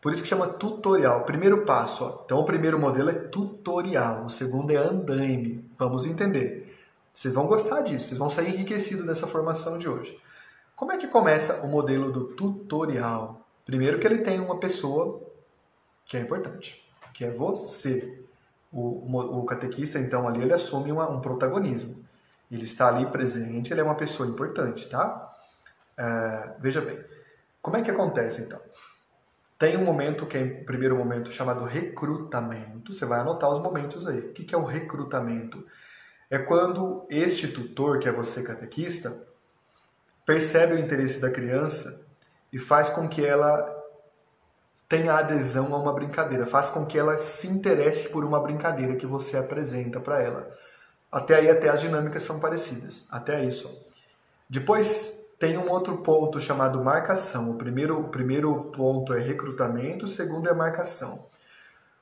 Por 0.01 0.13
isso 0.13 0.23
que 0.23 0.29
chama 0.29 0.49
tutorial. 0.49 1.25
Primeiro 1.25 1.65
passo. 1.65 2.05
Ó. 2.05 2.23
Então, 2.25 2.39
o 2.39 2.45
primeiro 2.45 2.79
modelo 2.79 3.11
é 3.11 3.15
tutorial. 3.15 4.27
O 4.27 4.31
segundo 4.31 4.71
é 4.71 4.77
andaime. 4.77 5.69
Vamos 5.79 6.07
entender. 6.07 6.77
Vocês 7.13 7.35
vão 7.35 7.47
gostar 7.47 7.81
disso. 7.81 8.09
Vocês 8.09 8.19
vão 8.19 8.31
sair 8.31 8.55
enriquecidos 8.55 9.05
dessa 9.05 9.27
formação 9.27 9.77
de 9.77 9.89
hoje. 9.89 10.19
Como 10.77 10.93
é 10.93 10.97
que 10.97 11.09
começa 11.09 11.65
o 11.65 11.69
modelo 11.69 12.13
do 12.13 12.25
tutorial? 12.25 13.45
Primeiro 13.67 13.99
que 13.99 14.07
ele 14.07 14.19
tem 14.19 14.39
uma 14.39 14.59
pessoa 14.59 15.21
que 16.07 16.17
é 16.17 16.21
importante, 16.21 16.88
que 17.19 17.25
é 17.25 17.31
você. 17.33 18.23
O, 18.71 19.41
o, 19.41 19.45
catequista, 19.45 19.99
então, 19.99 20.29
ali, 20.29 20.41
ele 20.41 20.53
assume 20.53 20.93
uma, 20.93 21.11
um 21.11 21.21
protagonismo. 21.21 22.05
Ele 22.49 22.63
está 22.63 22.87
ali 22.87 23.07
presente, 23.07 23.73
ele 23.73 23.81
é 23.81 23.85
uma 23.85 23.97
pessoa 23.97 24.29
importante, 24.29 24.89
tá? 24.89 25.35
Uh, 25.99 26.61
veja 26.61 26.81
bem. 26.81 26.97
Como 27.61 27.77
é 27.77 27.83
que 27.83 27.91
acontece, 27.91 28.43
então? 28.43 28.61
Tem 29.59 29.77
um 29.77 29.85
momento 29.85 30.27
que 30.27 30.39
é 30.39 30.43
o 30.43 30.65
primeiro 30.65 30.97
momento 30.97 31.33
chamado 31.33 31.65
recrutamento. 31.65 32.93
Você 32.93 33.05
vai 33.05 33.19
anotar 33.19 33.51
os 33.51 33.59
momentos 33.59 34.07
aí. 34.07 34.21
O 34.21 34.33
que 34.33 34.55
é 34.55 34.59
o 34.59 34.65
recrutamento? 34.65 35.67
É 36.31 36.39
quando 36.39 37.05
este 37.11 37.49
tutor, 37.49 37.99
que 37.99 38.09
é 38.09 38.13
você 38.13 38.45
catequista, 38.45 39.27
percebe 40.25 40.75
o 40.75 40.79
interesse 40.79 41.19
da 41.19 41.33
criança 41.33 42.07
e 42.53 42.59
faz 42.59 42.91
com 42.91 43.09
que 43.09 43.25
ela 43.25 43.78
tenha 44.89 45.15
adesão 45.15 45.75
a 45.75 45.79
uma 45.79 45.93
brincadeira, 45.93 46.47
faz 46.47 46.71
com 46.71 46.87
que 46.87 46.99
ela 46.99 47.19
se 47.19 47.47
interesse 47.47 48.09
por 48.09 48.25
uma 48.25 48.41
brincadeira 48.41 48.97
que 48.97 49.07
você 49.07 49.37
apresenta 49.37 50.01
para 50.01 50.23
ela. 50.23 50.51
Até 51.13 51.37
aí, 51.37 51.51
até 51.51 51.69
as 51.69 51.81
dinâmicas 51.81 52.23
são 52.23 52.41
parecidas. 52.41 53.07
Até 53.11 53.49
só. 53.51 53.71
Depois 54.49 55.29
tem 55.39 55.59
um 55.59 55.71
outro 55.71 55.99
ponto 55.99 56.41
chamado 56.41 56.83
marcação. 56.83 57.51
O 57.51 57.55
primeiro, 57.55 58.01
o 58.01 58.09
primeiro 58.09 58.65
ponto 58.73 59.13
é 59.13 59.21
recrutamento, 59.21 60.07
o 60.07 60.09
segundo 60.09 60.49
é 60.49 60.55
marcação. 60.55 61.27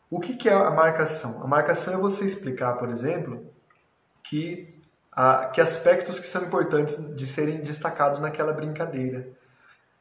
O 0.09 0.21
que, 0.21 0.37
que 0.37 0.49
é 0.49 0.53
a 0.53 0.71
marcação? 0.71 1.43
A 1.43 1.47
marcação 1.47 1.95
é 1.95 1.97
você 1.97 2.25
explicar, 2.25 2.75
por 2.75 2.89
exemplo, 2.89 3.53
que, 4.23 4.81
a, 5.11 5.47
que 5.47 5.61
aspectos 5.61 6.21
que 6.21 6.27
são 6.27 6.43
importantes 6.43 7.15
de 7.17 7.27
serem 7.27 7.63
destacados 7.63 8.21
naquela 8.21 8.53
brincadeira. 8.53 9.29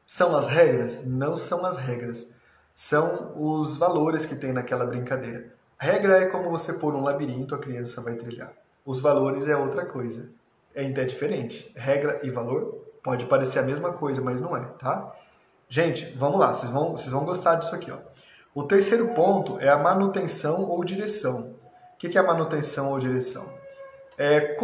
São 0.05 0.35
as 0.35 0.47
regras? 0.47 1.03
Não 1.05 1.35
são 1.35 1.65
as 1.65 1.77
regras. 1.77 2.34
São 2.75 3.33
os 3.35 3.77
valores 3.77 4.27
que 4.27 4.35
tem 4.35 4.53
naquela 4.53 4.85
brincadeira. 4.85 5.51
A 5.79 5.85
regra 5.85 6.19
é 6.19 6.25
como 6.27 6.51
você 6.51 6.73
pôr 6.73 6.93
um 6.93 7.01
labirinto, 7.01 7.55
a 7.55 7.59
criança 7.59 8.01
vai 8.01 8.13
trilhar. 8.13 8.53
Os 8.85 8.99
valores 8.99 9.47
é 9.47 9.57
outra 9.57 9.83
coisa. 9.83 10.29
É 10.75 10.85
até 10.85 11.03
diferente. 11.05 11.71
Regra 11.75 12.19
e 12.21 12.29
valor 12.29 12.85
Pode 13.05 13.27
parecer 13.27 13.59
a 13.59 13.61
mesma 13.61 13.93
coisa, 13.93 14.19
mas 14.19 14.41
não 14.41 14.57
é, 14.57 14.65
tá? 14.79 15.13
Gente, 15.69 16.11
vamos 16.17 16.39
lá, 16.39 16.51
vocês 16.51 16.71
vão, 16.71 16.93
vocês 16.93 17.11
vão 17.11 17.23
gostar 17.23 17.53
disso 17.53 17.75
aqui, 17.75 17.91
ó. 17.91 17.99
O 18.51 18.63
terceiro 18.63 19.13
ponto 19.13 19.59
é 19.59 19.69
a 19.69 19.77
manutenção 19.77 20.63
ou 20.63 20.83
direção. 20.83 21.53
O 21.93 21.97
que 21.99 22.17
é 22.17 22.19
a 22.19 22.23
manutenção 22.23 22.89
ou 22.89 22.97
direção? 22.97 23.47
É, 24.17 24.57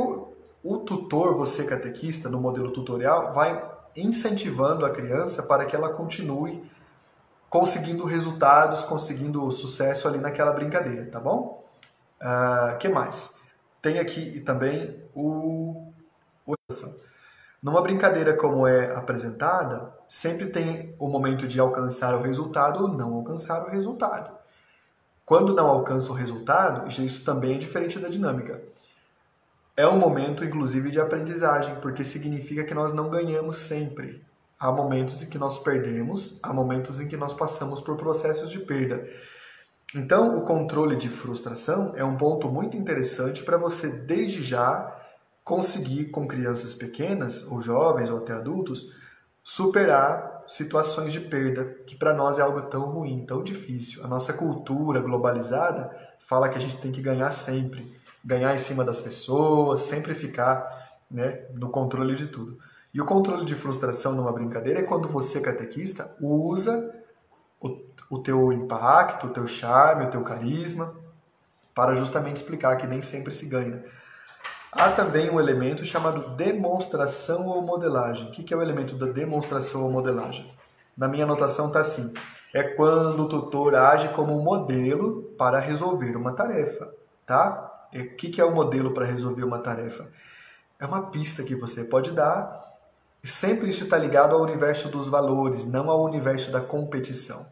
o 0.64 0.78
tutor, 0.78 1.36
você 1.36 1.66
catequista, 1.66 2.30
no 2.30 2.42
modelo 2.42 2.72
tutorial, 2.72 3.32
vai 3.32 3.64
incentivando 3.96 4.88
a 4.88 4.90
criança 4.90 5.44
para 5.44 5.64
que 5.64 5.76
ela 5.76 5.90
continue 5.90 6.64
conseguindo 7.52 8.06
resultados, 8.06 8.82
conseguindo 8.82 9.52
sucesso 9.52 10.08
ali 10.08 10.18
naquela 10.18 10.54
brincadeira, 10.54 11.06
tá 11.06 11.20
bom? 11.20 11.68
Uh, 12.22 12.78
que 12.78 12.88
mais? 12.88 13.38
Tem 13.82 14.00
aqui 14.00 14.40
também 14.40 15.04
o... 15.14 15.92
o 16.48 16.56
numa 17.62 17.82
brincadeira 17.82 18.34
como 18.34 18.66
é 18.66 18.96
apresentada, 18.96 19.94
sempre 20.08 20.48
tem 20.48 20.96
o 20.98 21.10
momento 21.10 21.46
de 21.46 21.60
alcançar 21.60 22.16
o 22.16 22.22
resultado 22.22 22.84
ou 22.84 22.88
não 22.88 23.16
alcançar 23.16 23.66
o 23.66 23.70
resultado. 23.70 24.32
Quando 25.26 25.54
não 25.54 25.68
alcança 25.68 26.10
o 26.10 26.16
resultado, 26.16 26.88
isso 26.88 27.26
também 27.26 27.56
é 27.56 27.58
diferente 27.58 28.00
da 28.00 28.08
dinâmica. 28.08 28.62
É 29.76 29.86
um 29.86 30.00
momento, 30.00 30.46
inclusive, 30.46 30.90
de 30.90 31.02
aprendizagem, 31.02 31.76
porque 31.82 32.06
significa 32.06 32.64
que 32.64 32.74
nós 32.74 32.94
não 32.94 33.10
ganhamos 33.10 33.58
sempre. 33.58 34.24
Há 34.62 34.72
momentos 34.72 35.24
em 35.24 35.28
que 35.28 35.40
nós 35.40 35.58
perdemos, 35.58 36.40
há 36.44 36.54
momentos 36.54 37.02
em 37.02 37.08
que 37.08 37.18
nós 37.18 37.34
passamos 37.34 37.82
por 37.82 37.98
processos 37.98 38.52
de 38.52 38.60
perda. 38.60 39.04
Então, 39.96 40.38
o 40.38 40.44
controle 40.44 40.96
de 40.96 41.10
frustração 41.10 41.94
é 41.96 42.06
um 42.06 42.16
ponto 42.16 42.48
muito 42.48 42.78
interessante 42.78 43.42
para 43.42 43.58
você, 43.58 43.90
desde 43.90 44.44
já, 44.44 44.96
conseguir 45.44 46.12
com 46.12 46.28
crianças 46.28 46.76
pequenas, 46.76 47.44
ou 47.48 47.60
jovens, 47.60 48.12
ou 48.12 48.20
até 48.20 48.34
adultos, 48.34 48.94
superar 49.44 50.44
situações 50.46 51.12
de 51.12 51.22
perda, 51.22 51.66
que 51.88 51.96
para 51.96 52.14
nós 52.14 52.38
é 52.38 52.44
algo 52.44 52.62
tão 52.62 52.84
ruim, 52.84 53.26
tão 53.26 53.44
difícil. 53.44 54.06
A 54.06 54.08
nossa 54.08 54.32
cultura 54.32 55.00
globalizada 55.00 55.90
fala 56.20 56.50
que 56.50 56.60
a 56.60 56.62
gente 56.62 56.78
tem 56.78 56.92
que 56.92 57.02
ganhar 57.02 57.32
sempre. 57.32 58.00
ganhar 58.24 58.54
em 58.54 58.60
cima 58.60 58.84
das 58.84 59.02
pessoas, 59.02 59.82
sempre 59.82 60.14
ficar 60.14 60.64
né, 61.10 61.48
no 61.56 61.72
controle 61.72 62.14
de 62.14 62.28
tudo. 62.28 62.60
E 62.94 63.00
o 63.00 63.06
controle 63.06 63.46
de 63.46 63.56
frustração 63.56 64.14
numa 64.14 64.32
brincadeira 64.32 64.80
é 64.80 64.84
quando 64.84 65.08
você, 65.08 65.40
catequista, 65.40 66.16
usa 66.20 66.94
o, 67.60 67.80
o 68.10 68.20
teu 68.20 68.52
impacto, 68.52 69.28
o 69.28 69.30
teu 69.30 69.48
charme, 69.48 70.06
o 70.06 70.10
teu 70.10 70.22
carisma, 70.24 70.94
para 71.74 71.96
justamente 71.96 72.38
explicar 72.38 72.76
que 72.76 72.88
nem 72.88 73.02
sempre 73.02 73.34
se 73.34 73.48
ganha. 73.48 73.84
Há 74.72 74.92
também 74.92 75.30
um 75.30 75.40
elemento 75.40 75.86
chamado 75.86 76.36
demonstração 76.36 77.48
ou 77.48 77.62
modelagem. 77.62 78.30
O 78.30 78.32
que 78.32 78.54
é 78.54 78.58
o 78.58 78.62
elemento 78.62 78.96
da 78.96 79.06
demonstração 79.06 79.84
ou 79.84 79.92
modelagem? 79.92 80.50
Na 80.96 81.08
minha 81.08 81.26
anotação 81.26 81.68
está 81.68 81.80
assim: 81.80 82.14
é 82.54 82.64
quando 82.64 83.22
o 83.22 83.30
tutor 83.30 83.76
age 83.76 84.10
como 84.10 84.42
modelo 84.42 85.24
para 85.38 85.60
resolver 85.60 86.16
uma 86.16 86.34
tarefa, 86.34 86.94
tá? 87.26 87.70
O 87.94 88.16
que 88.16 88.40
é 88.40 88.46
o 88.46 88.54
modelo 88.54 88.92
para 88.92 89.06
resolver 89.06 89.44
uma 89.44 89.60
tarefa? 89.60 90.10
É 90.80 90.86
uma 90.86 91.12
pista 91.12 91.44
que 91.44 91.56
você 91.56 91.84
pode 91.84 92.12
dar. 92.12 92.61
E 93.24 93.28
sempre 93.28 93.70
isso 93.70 93.84
está 93.84 93.98
ligado 93.98 94.36
ao 94.36 94.42
universo 94.42 94.90
dos 94.90 95.08
valores, 95.08 95.70
não 95.70 95.90
ao 95.90 96.04
universo 96.04 96.52
da 96.52 96.60
competição. 96.60 97.46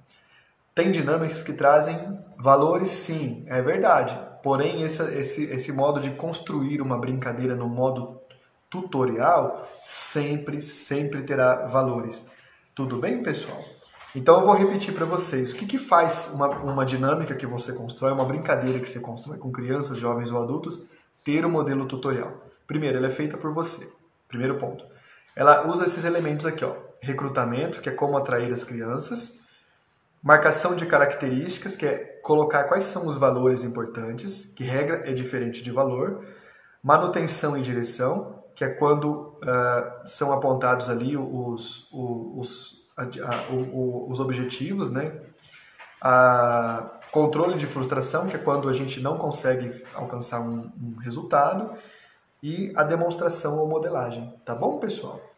Tem 0.74 0.92
dinâmicas 0.92 1.44
que 1.44 1.54
trazem 1.54 2.18
valores, 2.38 2.90
sim, 2.90 3.44
é 3.48 3.62
verdade. 3.62 4.18
Porém, 4.42 4.82
esse, 4.82 5.04
esse, 5.16 5.44
esse 5.46 5.72
modo 5.72 6.00
de 6.00 6.12
construir 6.12 6.82
uma 6.82 6.98
brincadeira 6.98 7.56
no 7.56 7.68
modo 7.68 8.20
tutorial 8.70 9.68
sempre, 9.82 10.62
sempre 10.62 11.24
terá 11.24 11.68
valores. 11.68 12.26
Tudo 12.74 12.98
bem, 12.98 13.22
pessoal? 13.22 13.62
Então 14.16 14.40
eu 14.40 14.46
vou 14.46 14.56
repetir 14.56 14.94
para 14.94 15.06
vocês. 15.06 15.52
O 15.52 15.56
que, 15.56 15.66
que 15.66 15.78
faz 15.78 16.32
uma, 16.34 16.48
uma 16.48 16.86
dinâmica 16.86 17.36
que 17.36 17.46
você 17.46 17.74
constrói, 17.74 18.12
uma 18.12 18.26
brincadeira 18.26 18.80
que 18.80 18.90
você 18.90 19.00
constrói 19.00 19.38
com 19.38 19.52
crianças, 19.52 19.98
jovens 19.98 20.32
ou 20.32 20.42
adultos, 20.42 20.82
ter 21.24 21.46
o 21.46 21.48
um 21.48 21.52
modelo 21.52 21.86
tutorial? 21.86 22.34
Primeiro, 22.66 22.98
ela 22.98 23.08
é 23.08 23.12
feita 23.12 23.38
por 23.38 23.54
você. 23.54 23.88
Primeiro 24.28 24.58
ponto. 24.58 24.86
Ela 25.40 25.66
usa 25.66 25.86
esses 25.86 26.04
elementos 26.04 26.46
aqui, 26.46 26.66
ó. 26.66 26.76
Recrutamento, 27.00 27.80
que 27.80 27.88
é 27.88 27.94
como 27.94 28.18
atrair 28.18 28.52
as 28.52 28.66
crianças. 28.66 29.40
Marcação 30.22 30.76
de 30.76 30.86
características, 30.86 31.78
que 31.78 31.86
é 31.86 31.98
colocar 32.22 32.66
quais 32.66 32.84
são 32.84 33.08
os 33.08 33.16
valores 33.16 33.64
importantes, 33.64 34.48
que 34.54 34.66
regra 34.66 35.10
é 35.10 35.14
diferente 35.14 35.64
de 35.64 35.72
valor. 35.72 36.26
Manutenção 36.84 37.58
e 37.58 37.62
direção, 37.62 38.44
que 38.54 38.66
é 38.66 38.68
quando 38.68 39.40
uh, 39.40 40.06
são 40.06 40.34
apontados 40.34 40.90
ali 40.90 41.16
os, 41.16 41.88
os, 41.94 42.86
a, 42.98 43.04
a, 43.04 43.54
o, 43.54 44.10
os 44.10 44.20
objetivos, 44.20 44.92
né? 44.92 45.22
A 46.02 47.00
controle 47.14 47.58
de 47.58 47.66
frustração, 47.66 48.28
que 48.28 48.36
é 48.36 48.40
quando 48.40 48.68
a 48.68 48.74
gente 48.74 49.00
não 49.00 49.18
consegue 49.18 49.86
alcançar 49.96 50.42
um, 50.42 50.70
um 50.82 50.98
resultado, 51.00 51.78
e 52.44 52.74
a 52.76 52.84
demonstração 52.84 53.58
ou 53.58 53.70
modelagem. 53.70 54.34
Tá 54.44 54.54
bom, 54.54 54.80
pessoal? 54.80 55.29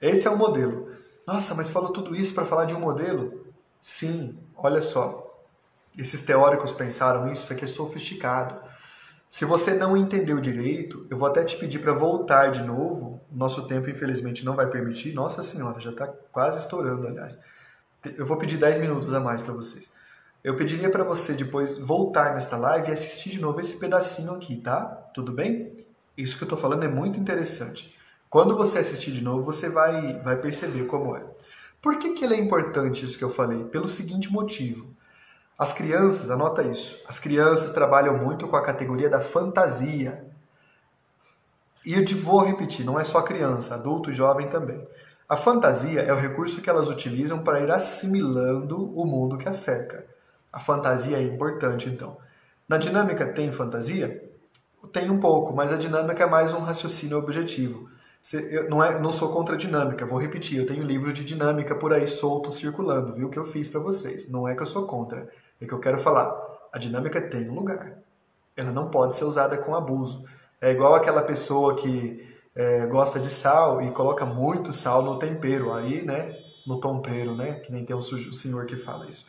Esse 0.00 0.26
é 0.26 0.30
o 0.30 0.36
modelo. 0.36 0.90
Nossa, 1.26 1.54
mas 1.54 1.68
falou 1.68 1.90
tudo 1.90 2.14
isso 2.14 2.34
para 2.34 2.44
falar 2.44 2.66
de 2.66 2.74
um 2.74 2.80
modelo? 2.80 3.46
Sim, 3.80 4.38
olha 4.56 4.82
só. 4.82 5.24
Esses 5.96 6.20
teóricos 6.20 6.72
pensaram 6.72 7.30
isso, 7.30 7.44
isso 7.44 7.52
aqui 7.52 7.64
é 7.64 7.68
sofisticado. 7.68 8.60
Se 9.30 9.44
você 9.44 9.74
não 9.74 9.96
entendeu 9.96 10.40
direito, 10.40 11.06
eu 11.10 11.18
vou 11.18 11.26
até 11.26 11.42
te 11.42 11.56
pedir 11.56 11.80
para 11.80 11.92
voltar 11.92 12.50
de 12.50 12.62
novo. 12.62 13.20
Nosso 13.32 13.66
tempo, 13.66 13.90
infelizmente, 13.90 14.44
não 14.44 14.54
vai 14.54 14.68
permitir. 14.68 15.12
Nossa 15.12 15.42
Senhora, 15.42 15.80
já 15.80 15.90
está 15.90 16.06
quase 16.06 16.58
estourando, 16.58 17.06
aliás. 17.06 17.38
Eu 18.16 18.26
vou 18.26 18.36
pedir 18.36 18.58
10 18.58 18.78
minutos 18.78 19.12
a 19.12 19.20
mais 19.20 19.40
para 19.40 19.54
vocês. 19.54 19.92
Eu 20.42 20.56
pediria 20.56 20.90
para 20.90 21.02
você 21.02 21.32
depois 21.32 21.78
voltar 21.78 22.34
nesta 22.34 22.56
live 22.56 22.90
e 22.90 22.92
assistir 22.92 23.30
de 23.30 23.40
novo 23.40 23.60
esse 23.60 23.78
pedacinho 23.78 24.34
aqui, 24.34 24.56
tá? 24.56 24.84
Tudo 25.14 25.32
bem? 25.32 25.74
Isso 26.16 26.36
que 26.36 26.44
eu 26.44 26.46
estou 26.46 26.58
falando 26.58 26.84
é 26.84 26.88
muito 26.88 27.18
interessante. 27.18 27.93
Quando 28.34 28.56
você 28.56 28.80
assistir 28.80 29.12
de 29.12 29.22
novo, 29.22 29.44
você 29.44 29.68
vai, 29.68 30.20
vai 30.24 30.34
perceber 30.34 30.86
como 30.86 31.14
é. 31.14 31.24
Por 31.80 32.00
que, 32.00 32.14
que 32.14 32.24
ele 32.24 32.34
é 32.34 32.40
importante 32.40 33.04
isso 33.04 33.16
que 33.16 33.22
eu 33.22 33.30
falei? 33.30 33.62
Pelo 33.62 33.88
seguinte 33.88 34.28
motivo. 34.28 34.88
As 35.56 35.72
crianças, 35.72 36.32
anota 36.32 36.64
isso, 36.64 37.00
as 37.06 37.20
crianças 37.20 37.70
trabalham 37.70 38.18
muito 38.18 38.48
com 38.48 38.56
a 38.56 38.64
categoria 38.64 39.08
da 39.08 39.20
fantasia. 39.20 40.26
E 41.86 41.94
eu 41.94 42.04
te 42.04 42.16
vou 42.16 42.42
repetir, 42.42 42.84
não 42.84 42.98
é 42.98 43.04
só 43.04 43.22
criança, 43.22 43.76
adulto 43.76 44.10
e 44.10 44.14
jovem 44.14 44.48
também. 44.48 44.84
A 45.28 45.36
fantasia 45.36 46.00
é 46.00 46.12
o 46.12 46.18
recurso 46.18 46.60
que 46.60 46.68
elas 46.68 46.88
utilizam 46.88 47.38
para 47.38 47.60
ir 47.60 47.70
assimilando 47.70 48.92
o 48.98 49.06
mundo 49.06 49.38
que 49.38 49.48
as 49.48 49.58
cerca. 49.58 50.04
A 50.52 50.58
fantasia 50.58 51.18
é 51.18 51.22
importante, 51.22 51.88
então. 51.88 52.16
Na 52.68 52.78
dinâmica 52.78 53.32
tem 53.32 53.52
fantasia? 53.52 54.28
Tem 54.92 55.08
um 55.08 55.20
pouco, 55.20 55.54
mas 55.54 55.70
a 55.70 55.76
dinâmica 55.76 56.24
é 56.24 56.26
mais 56.26 56.52
um 56.52 56.58
raciocínio 56.58 57.16
objetivo. 57.16 57.94
Não, 58.70 58.82
é, 58.82 58.98
não 58.98 59.12
sou 59.12 59.30
contra 59.32 59.54
a 59.54 59.58
dinâmica, 59.58 60.06
vou 60.06 60.18
repetir, 60.18 60.58
eu 60.58 60.66
tenho 60.66 60.82
livro 60.82 61.12
de 61.12 61.22
dinâmica 61.22 61.74
por 61.74 61.92
aí 61.92 62.06
solto 62.06 62.50
circulando, 62.50 63.12
viu? 63.12 63.28
Que 63.28 63.38
eu 63.38 63.44
fiz 63.44 63.68
para 63.68 63.80
vocês. 63.80 64.30
Não 64.30 64.48
é 64.48 64.54
que 64.54 64.62
eu 64.62 64.66
sou 64.66 64.86
contra. 64.86 65.28
É 65.60 65.66
que 65.66 65.72
eu 65.72 65.78
quero 65.78 65.98
falar, 65.98 66.34
a 66.72 66.78
dinâmica 66.78 67.20
tem 67.20 67.48
um 67.50 67.54
lugar. 67.54 67.98
Ela 68.56 68.72
não 68.72 68.88
pode 68.88 69.16
ser 69.16 69.24
usada 69.24 69.58
com 69.58 69.74
abuso. 69.74 70.24
É 70.60 70.70
igual 70.70 70.94
aquela 70.94 71.22
pessoa 71.22 71.74
que 71.74 72.34
é, 72.54 72.86
gosta 72.86 73.20
de 73.20 73.30
sal 73.30 73.82
e 73.82 73.90
coloca 73.90 74.24
muito 74.24 74.72
sal 74.72 75.02
no 75.02 75.18
tempero, 75.18 75.74
aí, 75.74 76.02
né? 76.02 76.34
No 76.66 76.80
tompeiro, 76.80 77.36
né? 77.36 77.60
Que 77.60 77.70
nem 77.70 77.84
tem 77.84 77.94
um 77.94 78.00
senhor 78.00 78.64
que 78.64 78.76
fala 78.76 79.06
isso. 79.06 79.26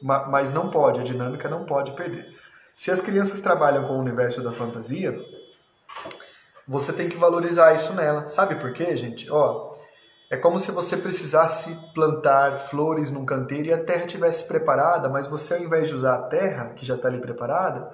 Mas 0.00 0.52
não 0.52 0.70
pode, 0.70 1.00
a 1.00 1.02
dinâmica 1.02 1.48
não 1.48 1.64
pode 1.64 1.92
perder. 1.92 2.32
Se 2.74 2.90
as 2.90 3.00
crianças 3.00 3.40
trabalham 3.40 3.86
com 3.86 3.94
o 3.94 3.98
universo 3.98 4.42
da 4.42 4.52
fantasia, 4.52 5.18
você 6.70 6.92
tem 6.92 7.08
que 7.08 7.16
valorizar 7.16 7.74
isso 7.74 7.92
nela. 7.94 8.28
Sabe 8.28 8.54
por 8.54 8.72
quê, 8.72 8.96
gente? 8.96 9.28
Ó, 9.28 9.72
é 10.30 10.36
como 10.36 10.56
se 10.56 10.70
você 10.70 10.96
precisasse 10.96 11.74
plantar 11.92 12.68
flores 12.68 13.10
num 13.10 13.24
canteiro 13.24 13.66
e 13.66 13.72
a 13.72 13.84
terra 13.84 14.06
tivesse 14.06 14.46
preparada, 14.46 15.08
mas 15.08 15.26
você, 15.26 15.54
ao 15.54 15.62
invés 15.62 15.88
de 15.88 15.94
usar 15.94 16.14
a 16.14 16.22
terra, 16.22 16.70
que 16.70 16.86
já 16.86 16.94
está 16.94 17.08
ali 17.08 17.18
preparada, 17.18 17.90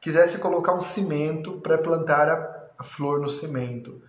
quisesse 0.00 0.38
colocar 0.38 0.72
um 0.74 0.80
cimento 0.80 1.60
para 1.60 1.76
plantar 1.76 2.28
a, 2.28 2.68
a 2.78 2.84
flor 2.84 3.18
no 3.18 3.28
cimento. 3.28 4.00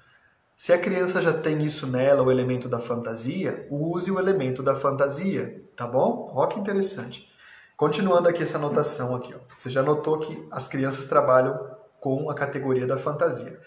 Se 0.55 0.71
a 0.71 0.77
criança 0.77 1.19
já 1.19 1.33
tem 1.33 1.63
isso 1.63 1.87
nela, 1.87 2.21
o 2.21 2.29
elemento 2.29 2.69
da 2.69 2.79
fantasia, 2.79 3.65
use 3.71 4.11
o 4.11 4.19
elemento 4.19 4.61
da 4.61 4.75
fantasia, 4.75 5.63
tá 5.75 5.87
bom? 5.87 6.31
Olha 6.31 6.49
que 6.49 6.59
interessante. 6.59 7.27
Continuando 7.75 8.29
aqui 8.29 8.43
essa 8.43 8.59
anotação 8.59 9.15
aqui, 9.15 9.33
ó. 9.33 9.39
você 9.55 9.71
já 9.71 9.81
notou 9.81 10.19
que 10.19 10.47
as 10.51 10.67
crianças 10.67 11.07
trabalham 11.07 11.59
com 11.99 12.29
a 12.29 12.35
categoria 12.35 12.85
da 12.85 12.99
fantasia. 12.99 13.59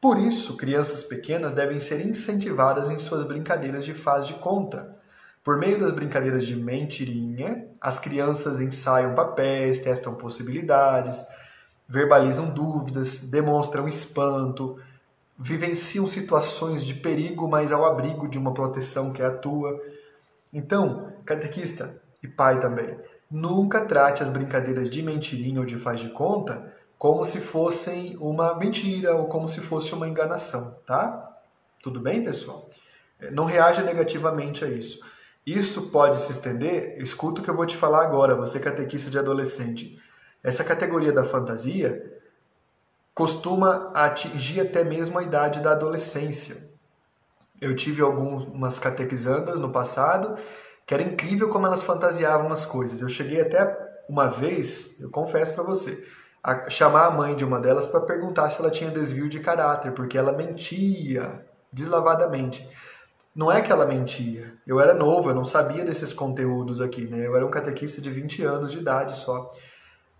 Por 0.00 0.18
isso, 0.18 0.56
crianças 0.56 1.02
pequenas 1.02 1.52
devem 1.52 1.80
ser 1.80 2.06
incentivadas 2.06 2.90
em 2.90 2.98
suas 2.98 3.24
brincadeiras 3.24 3.84
de 3.84 3.94
faz 3.94 4.26
de 4.26 4.34
conta. 4.34 4.94
Por 5.42 5.56
meio 5.56 5.78
das 5.78 5.92
brincadeiras 5.92 6.44
de 6.44 6.54
mentirinha, 6.56 7.66
as 7.80 7.98
crianças 7.98 8.60
ensaiam 8.60 9.14
papéis, 9.14 9.78
testam 9.78 10.14
possibilidades, 10.14 11.24
verbalizam 11.88 12.50
dúvidas, 12.50 13.20
demonstram 13.30 13.88
espanto, 13.88 14.78
vivenciam 15.38 16.06
situações 16.06 16.84
de 16.84 16.94
perigo, 16.94 17.48
mas 17.48 17.72
ao 17.72 17.84
abrigo 17.84 18.28
de 18.28 18.38
uma 18.38 18.52
proteção 18.52 19.12
que 19.12 19.22
atua. 19.22 19.80
Então, 20.52 21.12
catequista 21.24 22.02
e 22.22 22.28
pai 22.28 22.60
também, 22.60 22.98
nunca 23.30 23.84
trate 23.84 24.22
as 24.22 24.30
brincadeiras 24.30 24.90
de 24.90 25.02
mentirinha 25.02 25.60
ou 25.60 25.66
de 25.66 25.78
faz 25.78 26.00
de 26.00 26.10
conta 26.10 26.75
como 26.98 27.24
se 27.24 27.40
fossem 27.40 28.16
uma 28.18 28.54
mentira 28.54 29.14
ou 29.14 29.26
como 29.26 29.48
se 29.48 29.60
fosse 29.60 29.94
uma 29.94 30.08
enganação, 30.08 30.78
tá? 30.86 31.36
Tudo 31.82 32.00
bem, 32.00 32.24
pessoal? 32.24 32.68
É, 33.20 33.30
não 33.30 33.44
reaja 33.44 33.82
negativamente 33.82 34.64
a 34.64 34.68
isso. 34.68 35.04
Isso 35.46 35.90
pode 35.90 36.18
se 36.18 36.32
estender, 36.32 37.00
escuta 37.00 37.40
o 37.40 37.44
que 37.44 37.50
eu 37.50 37.54
vou 37.54 37.66
te 37.66 37.76
falar 37.76 38.02
agora, 38.02 38.34
você 38.34 38.58
catequista 38.58 39.10
de 39.10 39.18
adolescente. 39.18 40.00
Essa 40.42 40.64
categoria 40.64 41.12
da 41.12 41.24
fantasia 41.24 42.20
costuma 43.14 43.90
atingir 43.94 44.60
até 44.60 44.82
mesmo 44.82 45.18
a 45.18 45.22
idade 45.22 45.60
da 45.60 45.72
adolescência. 45.72 46.68
Eu 47.60 47.74
tive 47.74 48.02
algumas 48.02 48.78
catequizandas 48.78 49.58
no 49.58 49.70
passado 49.70 50.36
que 50.86 50.94
era 50.94 51.02
incrível 51.02 51.48
como 51.48 51.66
elas 51.66 51.82
fantasiavam 51.82 52.52
as 52.52 52.64
coisas. 52.64 53.00
Eu 53.00 53.08
cheguei 53.08 53.40
até 53.40 53.76
uma 54.08 54.28
vez, 54.28 55.00
eu 55.00 55.10
confesso 55.10 55.54
para 55.54 55.64
você, 55.64 56.06
a 56.46 56.70
chamar 56.70 57.06
a 57.06 57.10
mãe 57.10 57.34
de 57.34 57.44
uma 57.44 57.58
delas 57.58 57.88
para 57.88 58.00
perguntar 58.02 58.48
se 58.50 58.60
ela 58.60 58.70
tinha 58.70 58.88
desvio 58.88 59.28
de 59.28 59.40
caráter, 59.40 59.90
porque 59.90 60.16
ela 60.16 60.30
mentia 60.30 61.44
deslavadamente. 61.72 62.64
Não 63.34 63.50
é 63.50 63.60
que 63.60 63.72
ela 63.72 63.84
mentia. 63.84 64.54
Eu 64.64 64.78
era 64.78 64.94
novo, 64.94 65.28
eu 65.28 65.34
não 65.34 65.44
sabia 65.44 65.84
desses 65.84 66.12
conteúdos 66.12 66.80
aqui, 66.80 67.04
né? 67.04 67.26
Eu 67.26 67.34
era 67.34 67.44
um 67.44 67.50
catequista 67.50 68.00
de 68.00 68.12
20 68.12 68.44
anos 68.44 68.70
de 68.70 68.78
idade 68.78 69.16
só. 69.16 69.50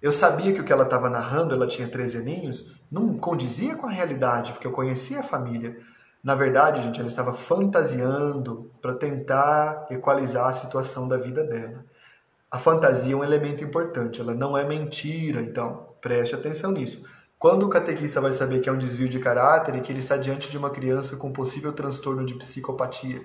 Eu 0.03 0.11
sabia 0.11 0.53
que 0.53 0.61
o 0.61 0.65
que 0.65 0.73
ela 0.73 0.83
estava 0.83 1.09
narrando, 1.09 1.55
ela 1.55 1.69
tinha 1.69 1.87
13 1.87 2.19
aninhos, 2.19 2.77
não 2.91 3.17
condizia 3.17 3.77
com 3.77 3.87
a 3.87 3.91
realidade, 3.91 4.53
porque 4.53 4.67
eu 4.67 4.73
conhecia 4.73 5.21
a 5.21 5.23
família. 5.23 5.79
Na 6.25 6.35
verdade, 6.35 6.83
gente, 6.83 6.99
ela 6.99 7.09
estava 7.09 7.35
fantasiando 7.35 8.69
para 8.83 8.95
tentar 8.95 9.87
equalizar 9.93 10.49
a 10.49 10.53
situação 10.53 11.07
da 11.07 11.17
vida 11.17 11.45
dela. 11.45 11.85
A 12.51 12.59
fantasia 12.59 13.13
é 13.13 13.17
um 13.17 13.25
elemento 13.25 13.65
importante, 13.65 14.21
ela 14.21 14.35
não 14.35 14.57
é 14.57 14.65
mentira, 14.65 15.41
então 15.41 15.95
preste 16.01 16.35
atenção 16.35 16.71
nisso. 16.71 17.05
Quando 17.39 17.67
o 17.67 17.69
catequista 17.69 18.21
vai 18.21 18.33
saber 18.33 18.61
que 18.61 18.69
é 18.69 18.73
um 18.73 18.79
desvio 18.79 19.09
de 19.09 19.19
caráter 19.19 19.75
e 19.75 19.81
que 19.81 19.93
ele 19.93 19.99
está 19.99 20.17
diante 20.17 20.51
de 20.51 20.57
uma 20.57 20.71
criança 20.71 21.17
com 21.17 21.33
possível 21.33 21.73
transtorno 21.73 22.25
de 22.25 22.35
psicopatia? 22.35 23.25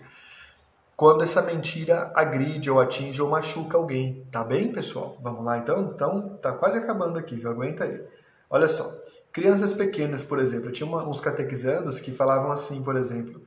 Quando 0.98 1.24
essa 1.24 1.42
mentira 1.42 2.12
agride 2.14 2.70
ou 2.70 2.80
atinge 2.80 3.22
ou 3.22 3.30
machuca 3.30 3.78
alguém. 3.78 4.28
Tá 4.32 4.44
bem, 4.44 4.72
pessoal? 4.72 5.18
Vamos 5.22 5.46
lá 5.46 5.58
então? 5.58 5.90
Então, 5.94 6.38
tá 6.42 6.52
quase 6.52 6.78
acabando 6.78 7.18
aqui, 7.18 7.36
viu? 7.36 7.50
Aguenta 7.50 7.86
aí. 7.86 8.04
Olha 8.50 8.68
só. 8.68 8.92
Crianças 9.32 9.74
pequenas, 9.74 10.24
por 10.24 10.40
exemplo, 10.40 10.68
eu 10.68 10.72
tinha 10.72 10.88
uma, 10.88 11.08
uns 11.08 11.22
catequizandos 11.22 12.00
que 12.02 12.12
falavam 12.12 12.52
assim, 12.52 12.84
por 12.84 12.98
exemplo, 12.98 13.42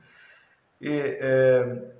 e, 0.81 0.89
é, 0.89 1.94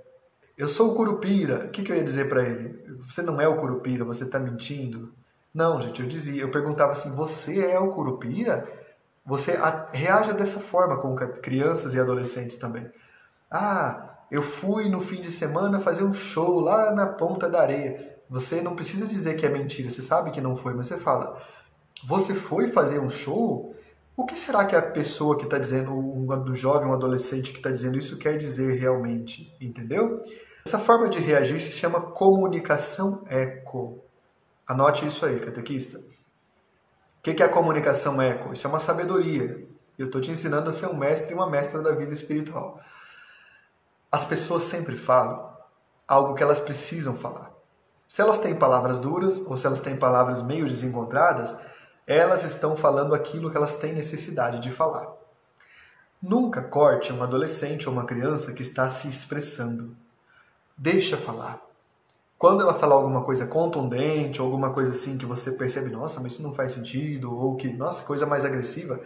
eu 0.57 0.67
sou 0.67 0.91
o 0.91 0.95
Curupira. 0.95 1.65
O 1.65 1.69
que, 1.69 1.83
que 1.83 1.91
eu 1.91 1.95
ia 1.95 2.03
dizer 2.03 2.29
para 2.29 2.43
ele? 2.43 2.83
Você 3.07 3.21
não 3.21 3.39
é 3.39 3.47
o 3.47 3.57
Curupira, 3.57 4.05
você 4.05 4.23
está 4.23 4.39
mentindo. 4.39 5.13
Não, 5.53 5.81
gente, 5.81 6.01
eu 6.01 6.07
dizia, 6.07 6.41
eu 6.41 6.51
perguntava 6.51 6.91
assim: 6.93 7.13
você 7.15 7.65
é 7.65 7.79
o 7.79 7.93
Curupira? 7.93 8.67
Você 9.25 9.53
a, 9.53 9.89
reaja 9.91 10.33
dessa 10.33 10.59
forma 10.59 10.97
com 10.97 11.15
crianças 11.15 11.93
e 11.93 11.99
adolescentes 11.99 12.57
também. 12.57 12.89
Ah, 13.49 14.17
eu 14.31 14.41
fui 14.41 14.89
no 14.89 15.01
fim 15.01 15.21
de 15.21 15.31
semana 15.31 15.79
fazer 15.79 16.03
um 16.03 16.13
show 16.13 16.59
lá 16.59 16.91
na 16.91 17.07
ponta 17.07 17.49
da 17.49 17.61
areia. 17.61 18.15
Você 18.29 18.61
não 18.61 18.75
precisa 18.75 19.07
dizer 19.07 19.35
que 19.35 19.45
é 19.45 19.49
mentira, 19.49 19.89
você 19.89 20.01
sabe 20.01 20.31
que 20.31 20.41
não 20.41 20.55
foi, 20.55 20.73
mas 20.73 20.87
você 20.87 20.97
fala: 20.97 21.41
você 22.05 22.33
foi 22.33 22.69
fazer 22.69 22.99
um 22.99 23.09
show? 23.09 23.74
O 24.17 24.25
que 24.25 24.37
será 24.37 24.65
que 24.65 24.75
a 24.75 24.81
pessoa 24.81 25.37
que 25.37 25.43
está 25.43 25.57
dizendo, 25.57 25.91
um 25.91 26.53
jovem, 26.53 26.87
um 26.87 26.93
adolescente 26.93 27.51
que 27.51 27.57
está 27.57 27.69
dizendo 27.69 27.97
isso 27.97 28.17
quer 28.17 28.37
dizer 28.37 28.79
realmente? 28.79 29.53
Entendeu? 29.59 30.21
Essa 30.65 30.79
forma 30.79 31.09
de 31.09 31.19
reagir 31.19 31.59
se 31.59 31.71
chama 31.71 31.99
comunicação 31.99 33.23
eco. 33.27 34.03
Anote 34.65 35.05
isso 35.05 35.25
aí, 35.25 35.39
catequista. 35.39 35.99
O 35.99 36.03
que 37.21 37.43
é 37.43 37.45
a 37.45 37.49
comunicação 37.49 38.21
eco? 38.21 38.53
Isso 38.53 38.65
é 38.65 38.69
uma 38.69 38.79
sabedoria. 38.79 39.67
Eu 39.97 40.07
estou 40.07 40.21
te 40.21 40.31
ensinando 40.31 40.69
a 40.69 40.73
ser 40.73 40.87
um 40.87 40.95
mestre 40.95 41.31
e 41.31 41.35
uma 41.35 41.49
mestra 41.49 41.81
da 41.81 41.91
vida 41.91 42.13
espiritual. 42.13 42.79
As 44.11 44.25
pessoas 44.25 44.63
sempre 44.63 44.97
falam 44.97 45.53
algo 46.07 46.35
que 46.35 46.43
elas 46.43 46.59
precisam 46.59 47.15
falar. 47.15 47.51
Se 48.07 48.21
elas 48.21 48.37
têm 48.37 48.55
palavras 48.55 48.99
duras 48.99 49.39
ou 49.45 49.57
se 49.57 49.65
elas 49.67 49.79
têm 49.81 49.97
palavras 49.97 50.41
meio 50.41 50.67
desencontradas, 50.67 51.59
elas 52.07 52.43
estão 52.43 52.75
falando 52.75 53.15
aquilo 53.15 53.49
que 53.49 53.57
elas 53.57 53.75
têm 53.77 53.93
necessidade 53.93 54.59
de 54.59 54.71
falar. 54.71 55.13
Nunca 56.21 56.61
corte 56.61 57.11
um 57.11 57.21
adolescente 57.21 57.87
ou 57.87 57.93
uma 57.93 58.05
criança 58.05 58.53
que 58.53 58.61
está 58.61 58.89
se 58.89 59.07
expressando. 59.07 59.95
Deixa 60.77 61.17
falar. 61.17 61.61
Quando 62.37 62.61
ela 62.61 62.73
falar 62.73 62.95
alguma 62.95 63.23
coisa 63.23 63.47
contundente, 63.47 64.41
alguma 64.41 64.71
coisa 64.71 64.91
assim 64.91 65.17
que 65.17 65.25
você 65.25 65.53
percebe, 65.53 65.89
nossa, 65.89 66.19
mas 66.19 66.33
isso 66.33 66.43
não 66.43 66.53
faz 66.53 66.73
sentido, 66.73 67.33
ou 67.33 67.55
que, 67.55 67.71
nossa, 67.71 68.03
coisa 68.03 68.25
mais 68.25 68.43
agressiva, 68.43 68.99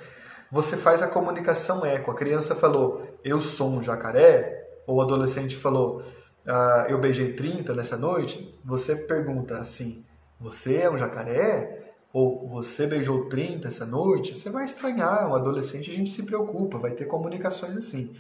você 0.51 0.75
faz 0.75 1.01
a 1.01 1.07
comunicação 1.07 1.85
eco. 1.85 2.09
A 2.09 2.15
criança 2.15 2.55
falou, 2.55 3.07
eu 3.23 3.39
sou 3.39 3.69
um 3.69 3.83
jacaré, 3.83 4.67
ou 4.87 4.97
o 4.97 5.01
adolescente 5.01 5.55
falou, 5.55 6.03
ah, 6.47 6.85
eu 6.89 6.97
beijei 6.97 7.33
30 7.33 7.75
nessa 7.75 7.97
noite, 7.97 8.59
você 8.65 8.95
pergunta 8.95 9.57
assim, 9.57 10.03
você 10.39 10.77
é 10.77 10.89
um 10.89 10.97
jacaré? 10.97 11.88
Ou 12.11 12.47
você 12.47 12.87
beijou 12.87 13.29
30 13.29 13.67
essa 13.67 13.85
noite, 13.85 14.37
você 14.37 14.49
vai 14.49 14.65
estranhar. 14.65 15.29
Um 15.29 15.35
adolescente 15.35 15.91
a 15.91 15.93
gente 15.93 16.09
se 16.09 16.23
preocupa, 16.23 16.79
vai 16.79 16.91
ter 16.91 17.05
comunicações 17.05 17.77
assim. 17.77 18.15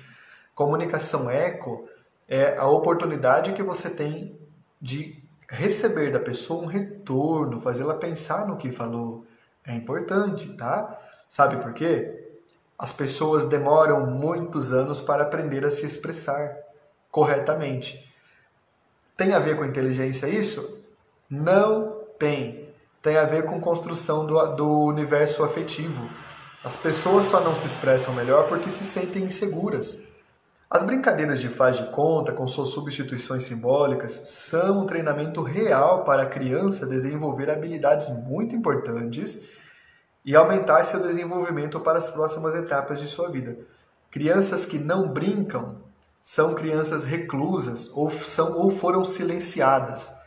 Comunicação 0.53 1.29
eco 1.29 1.87
é 2.27 2.57
a 2.57 2.67
oportunidade 2.67 3.53
que 3.53 3.63
você 3.63 3.89
tem 3.89 4.37
de 4.79 5.23
receber 5.49 6.11
da 6.11 6.19
pessoa 6.19 6.63
um 6.63 6.67
retorno, 6.67 7.59
fazê-la 7.59 7.95
pensar 7.95 8.47
no 8.47 8.57
que 8.57 8.71
falou. 8.71 9.25
É 9.65 9.73
importante, 9.73 10.47
tá? 10.53 10.99
Sabe 11.27 11.57
por 11.61 11.73
quê? 11.73 12.27
As 12.77 12.93
pessoas 12.93 13.45
demoram 13.45 14.05
muitos 14.05 14.71
anos 14.71 15.01
para 15.01 15.23
aprender 15.23 15.65
a 15.65 15.71
se 15.71 15.85
expressar 15.85 16.55
corretamente. 17.11 18.07
Tem 19.17 19.33
a 19.33 19.39
ver 19.39 19.57
com 19.57 19.65
inteligência 19.65 20.27
isso? 20.27 20.85
Não 21.29 22.03
tem 22.17 22.68
tem 23.01 23.17
a 23.17 23.25
ver 23.25 23.45
com 23.45 23.59
construção 23.59 24.25
do, 24.25 24.45
do 24.55 24.83
universo 24.83 25.43
afetivo. 25.43 26.09
As 26.63 26.75
pessoas 26.75 27.25
só 27.25 27.39
não 27.39 27.55
se 27.55 27.65
expressam 27.65 28.13
melhor 28.13 28.47
porque 28.47 28.69
se 28.69 28.83
sentem 28.83 29.23
inseguras. 29.23 30.03
As 30.69 30.83
brincadeiras 30.83 31.39
de 31.39 31.49
faz 31.49 31.77
de 31.77 31.85
conta, 31.91 32.31
com 32.31 32.47
suas 32.47 32.69
substituições 32.69 33.43
simbólicas, 33.43 34.11
são 34.11 34.81
um 34.81 34.85
treinamento 34.85 35.41
real 35.41 36.03
para 36.03 36.23
a 36.23 36.27
criança 36.27 36.85
desenvolver 36.85 37.49
habilidades 37.49 38.09
muito 38.09 38.53
importantes 38.53 39.47
e 40.23 40.35
aumentar 40.35 40.83
seu 40.83 40.99
desenvolvimento 40.99 41.79
para 41.79 41.97
as 41.97 42.09
próximas 42.09 42.53
etapas 42.53 42.99
de 42.99 43.07
sua 43.07 43.31
vida. 43.31 43.57
Crianças 44.11 44.65
que 44.65 44.77
não 44.77 45.07
brincam 45.11 45.81
são 46.21 46.53
crianças 46.53 47.05
reclusas 47.05 47.89
ou, 47.93 48.11
são, 48.11 48.57
ou 48.57 48.69
foram 48.69 49.03
silenciadas 49.05 50.18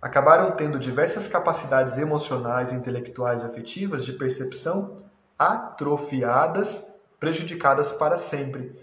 acabaram 0.00 0.52
tendo 0.52 0.78
diversas 0.78 1.28
capacidades 1.28 1.98
emocionais, 1.98 2.72
intelectuais 2.72 3.44
afetivas 3.44 4.04
de 4.04 4.12
percepção 4.14 5.02
atrofiadas, 5.38 6.98
prejudicadas 7.18 7.92
para 7.92 8.16
sempre. 8.16 8.78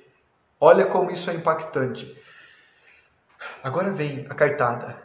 Olha 0.60 0.86
como 0.86 1.12
isso 1.12 1.30
é 1.30 1.34
impactante. 1.34 2.20
Agora 3.64 3.92
vem 3.92 4.26
a 4.30 4.34
cartada. 4.34 4.96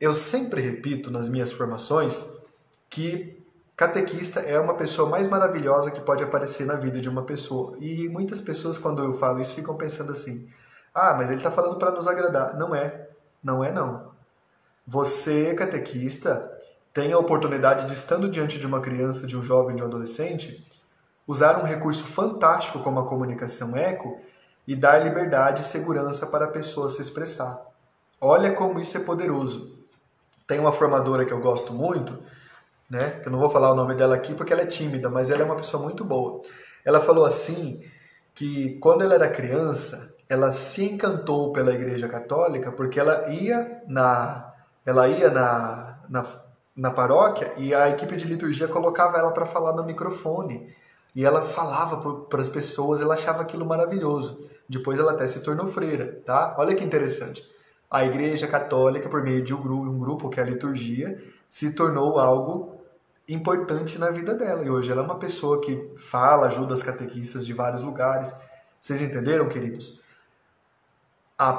Eu 0.00 0.14
sempre 0.14 0.60
repito 0.60 1.10
nas 1.10 1.28
minhas 1.28 1.52
formações 1.52 2.30
que 2.88 3.42
catequista 3.76 4.40
é 4.40 4.58
uma 4.58 4.74
pessoa 4.74 5.08
mais 5.08 5.26
maravilhosa 5.26 5.90
que 5.90 6.00
pode 6.00 6.22
aparecer 6.22 6.66
na 6.66 6.74
vida 6.74 7.00
de 7.00 7.08
uma 7.08 7.24
pessoa. 7.24 7.76
E 7.80 8.08
muitas 8.08 8.40
pessoas, 8.40 8.78
quando 8.78 9.02
eu 9.02 9.14
falo 9.14 9.40
isso, 9.40 9.54
ficam 9.54 9.76
pensando 9.76 10.12
assim: 10.12 10.48
ah, 10.94 11.14
mas 11.14 11.30
ele 11.30 11.38
está 11.38 11.50
falando 11.50 11.78
para 11.78 11.90
nos 11.90 12.06
agradar. 12.06 12.56
Não 12.56 12.74
é. 12.74 13.08
Não 13.42 13.64
é, 13.64 13.72
não. 13.72 14.13
Você, 14.86 15.54
catequista, 15.54 16.50
tem 16.92 17.12
a 17.12 17.18
oportunidade 17.18 17.86
de, 17.86 17.94
estando 17.94 18.28
diante 18.28 18.58
de 18.58 18.66
uma 18.66 18.80
criança, 18.80 19.26
de 19.26 19.36
um 19.36 19.42
jovem, 19.42 19.74
de 19.74 19.82
um 19.82 19.86
adolescente, 19.86 20.64
usar 21.26 21.58
um 21.58 21.64
recurso 21.64 22.04
fantástico 22.04 22.80
como 22.80 23.00
a 23.00 23.06
comunicação 23.06 23.76
eco 23.76 24.20
e 24.66 24.76
dar 24.76 25.02
liberdade 25.02 25.62
e 25.62 25.64
segurança 25.64 26.26
para 26.26 26.44
a 26.44 26.50
pessoa 26.50 26.90
se 26.90 27.00
expressar. 27.00 27.58
Olha 28.20 28.52
como 28.52 28.78
isso 28.78 28.96
é 28.96 29.00
poderoso. 29.00 29.78
Tem 30.46 30.60
uma 30.60 30.72
formadora 30.72 31.24
que 31.24 31.32
eu 31.32 31.40
gosto 31.40 31.72
muito, 31.72 32.22
né? 32.88 33.20
Eu 33.24 33.32
não 33.32 33.38
vou 33.38 33.50
falar 33.50 33.72
o 33.72 33.74
nome 33.74 33.94
dela 33.94 34.14
aqui 34.14 34.34
porque 34.34 34.52
ela 34.52 34.62
é 34.62 34.66
tímida, 34.66 35.08
mas 35.08 35.30
ela 35.30 35.42
é 35.42 35.44
uma 35.44 35.56
pessoa 35.56 35.82
muito 35.82 36.04
boa. 36.04 36.42
Ela 36.84 37.00
falou 37.00 37.24
assim 37.24 37.82
que 38.34 38.78
quando 38.78 39.02
ela 39.02 39.14
era 39.14 39.28
criança, 39.28 40.14
ela 40.28 40.52
se 40.52 40.84
encantou 40.84 41.52
pela 41.52 41.72
Igreja 41.72 42.08
Católica 42.08 42.70
porque 42.70 43.00
ela 43.00 43.28
ia 43.30 43.82
na 43.86 44.53
ela 44.84 45.08
ia 45.08 45.30
na, 45.30 45.98
na, 46.08 46.26
na 46.76 46.90
paróquia 46.90 47.52
e 47.56 47.74
a 47.74 47.88
equipe 47.88 48.16
de 48.16 48.26
liturgia 48.26 48.68
colocava 48.68 49.18
ela 49.18 49.32
para 49.32 49.46
falar 49.46 49.72
no 49.72 49.84
microfone. 49.84 50.74
E 51.14 51.24
ela 51.24 51.42
falava 51.42 52.20
para 52.26 52.40
as 52.40 52.48
pessoas, 52.48 53.00
ela 53.00 53.14
achava 53.14 53.42
aquilo 53.42 53.64
maravilhoso. 53.64 54.48
Depois 54.68 54.98
ela 54.98 55.12
até 55.12 55.26
se 55.26 55.42
tornou 55.42 55.68
freira, 55.68 56.20
tá? 56.24 56.54
Olha 56.58 56.74
que 56.74 56.82
interessante. 56.82 57.44
A 57.90 58.04
Igreja 58.04 58.48
Católica, 58.48 59.08
por 59.08 59.22
meio 59.22 59.42
de 59.42 59.54
um 59.54 59.62
grupo, 59.62 59.88
um 59.88 59.98
grupo 59.98 60.28
que 60.28 60.40
é 60.40 60.42
a 60.42 60.46
liturgia, 60.46 61.22
se 61.48 61.74
tornou 61.74 62.18
algo 62.18 62.80
importante 63.28 63.98
na 63.98 64.10
vida 64.10 64.34
dela. 64.34 64.64
E 64.64 64.70
hoje 64.70 64.90
ela 64.90 65.02
é 65.02 65.04
uma 65.04 65.18
pessoa 65.18 65.60
que 65.60 65.92
fala, 65.96 66.48
ajuda 66.48 66.74
as 66.74 66.82
catequistas 66.82 67.46
de 67.46 67.52
vários 67.52 67.82
lugares. 67.82 68.34
Vocês 68.80 69.00
entenderam, 69.00 69.48
queridos? 69.48 70.00
A 71.38 71.52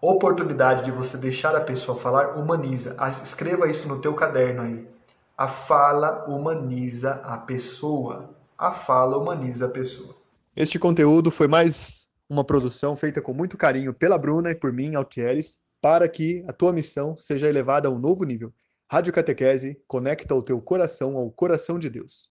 oportunidade 0.00 0.84
de 0.84 0.90
você 0.90 1.16
deixar 1.16 1.54
a 1.54 1.60
pessoa 1.60 1.98
falar 1.98 2.38
humaniza. 2.38 2.96
Escreva 3.22 3.70
isso 3.70 3.88
no 3.88 4.00
teu 4.00 4.14
caderno 4.14 4.62
aí. 4.62 4.88
A 5.36 5.48
fala 5.48 6.24
humaniza 6.26 7.20
a 7.24 7.38
pessoa. 7.38 8.30
A 8.56 8.72
fala 8.72 9.18
humaniza 9.18 9.66
a 9.66 9.70
pessoa. 9.70 10.14
Este 10.56 10.78
conteúdo 10.78 11.30
foi 11.30 11.48
mais 11.48 12.08
uma 12.28 12.44
produção 12.44 12.94
feita 12.94 13.20
com 13.20 13.32
muito 13.32 13.56
carinho 13.56 13.92
pela 13.92 14.18
Bruna 14.18 14.50
e 14.50 14.54
por 14.54 14.72
mim, 14.72 14.94
Altieres, 14.94 15.58
para 15.80 16.08
que 16.08 16.44
a 16.46 16.52
tua 16.52 16.72
missão 16.72 17.16
seja 17.16 17.48
elevada 17.48 17.88
a 17.88 17.90
um 17.90 17.98
novo 17.98 18.24
nível. 18.24 18.52
Rádio 18.90 19.12
Catequese 19.12 19.80
conecta 19.86 20.34
o 20.34 20.42
teu 20.42 20.60
coração 20.60 21.16
ao 21.16 21.30
coração 21.30 21.78
de 21.78 21.88
Deus. 21.88 22.28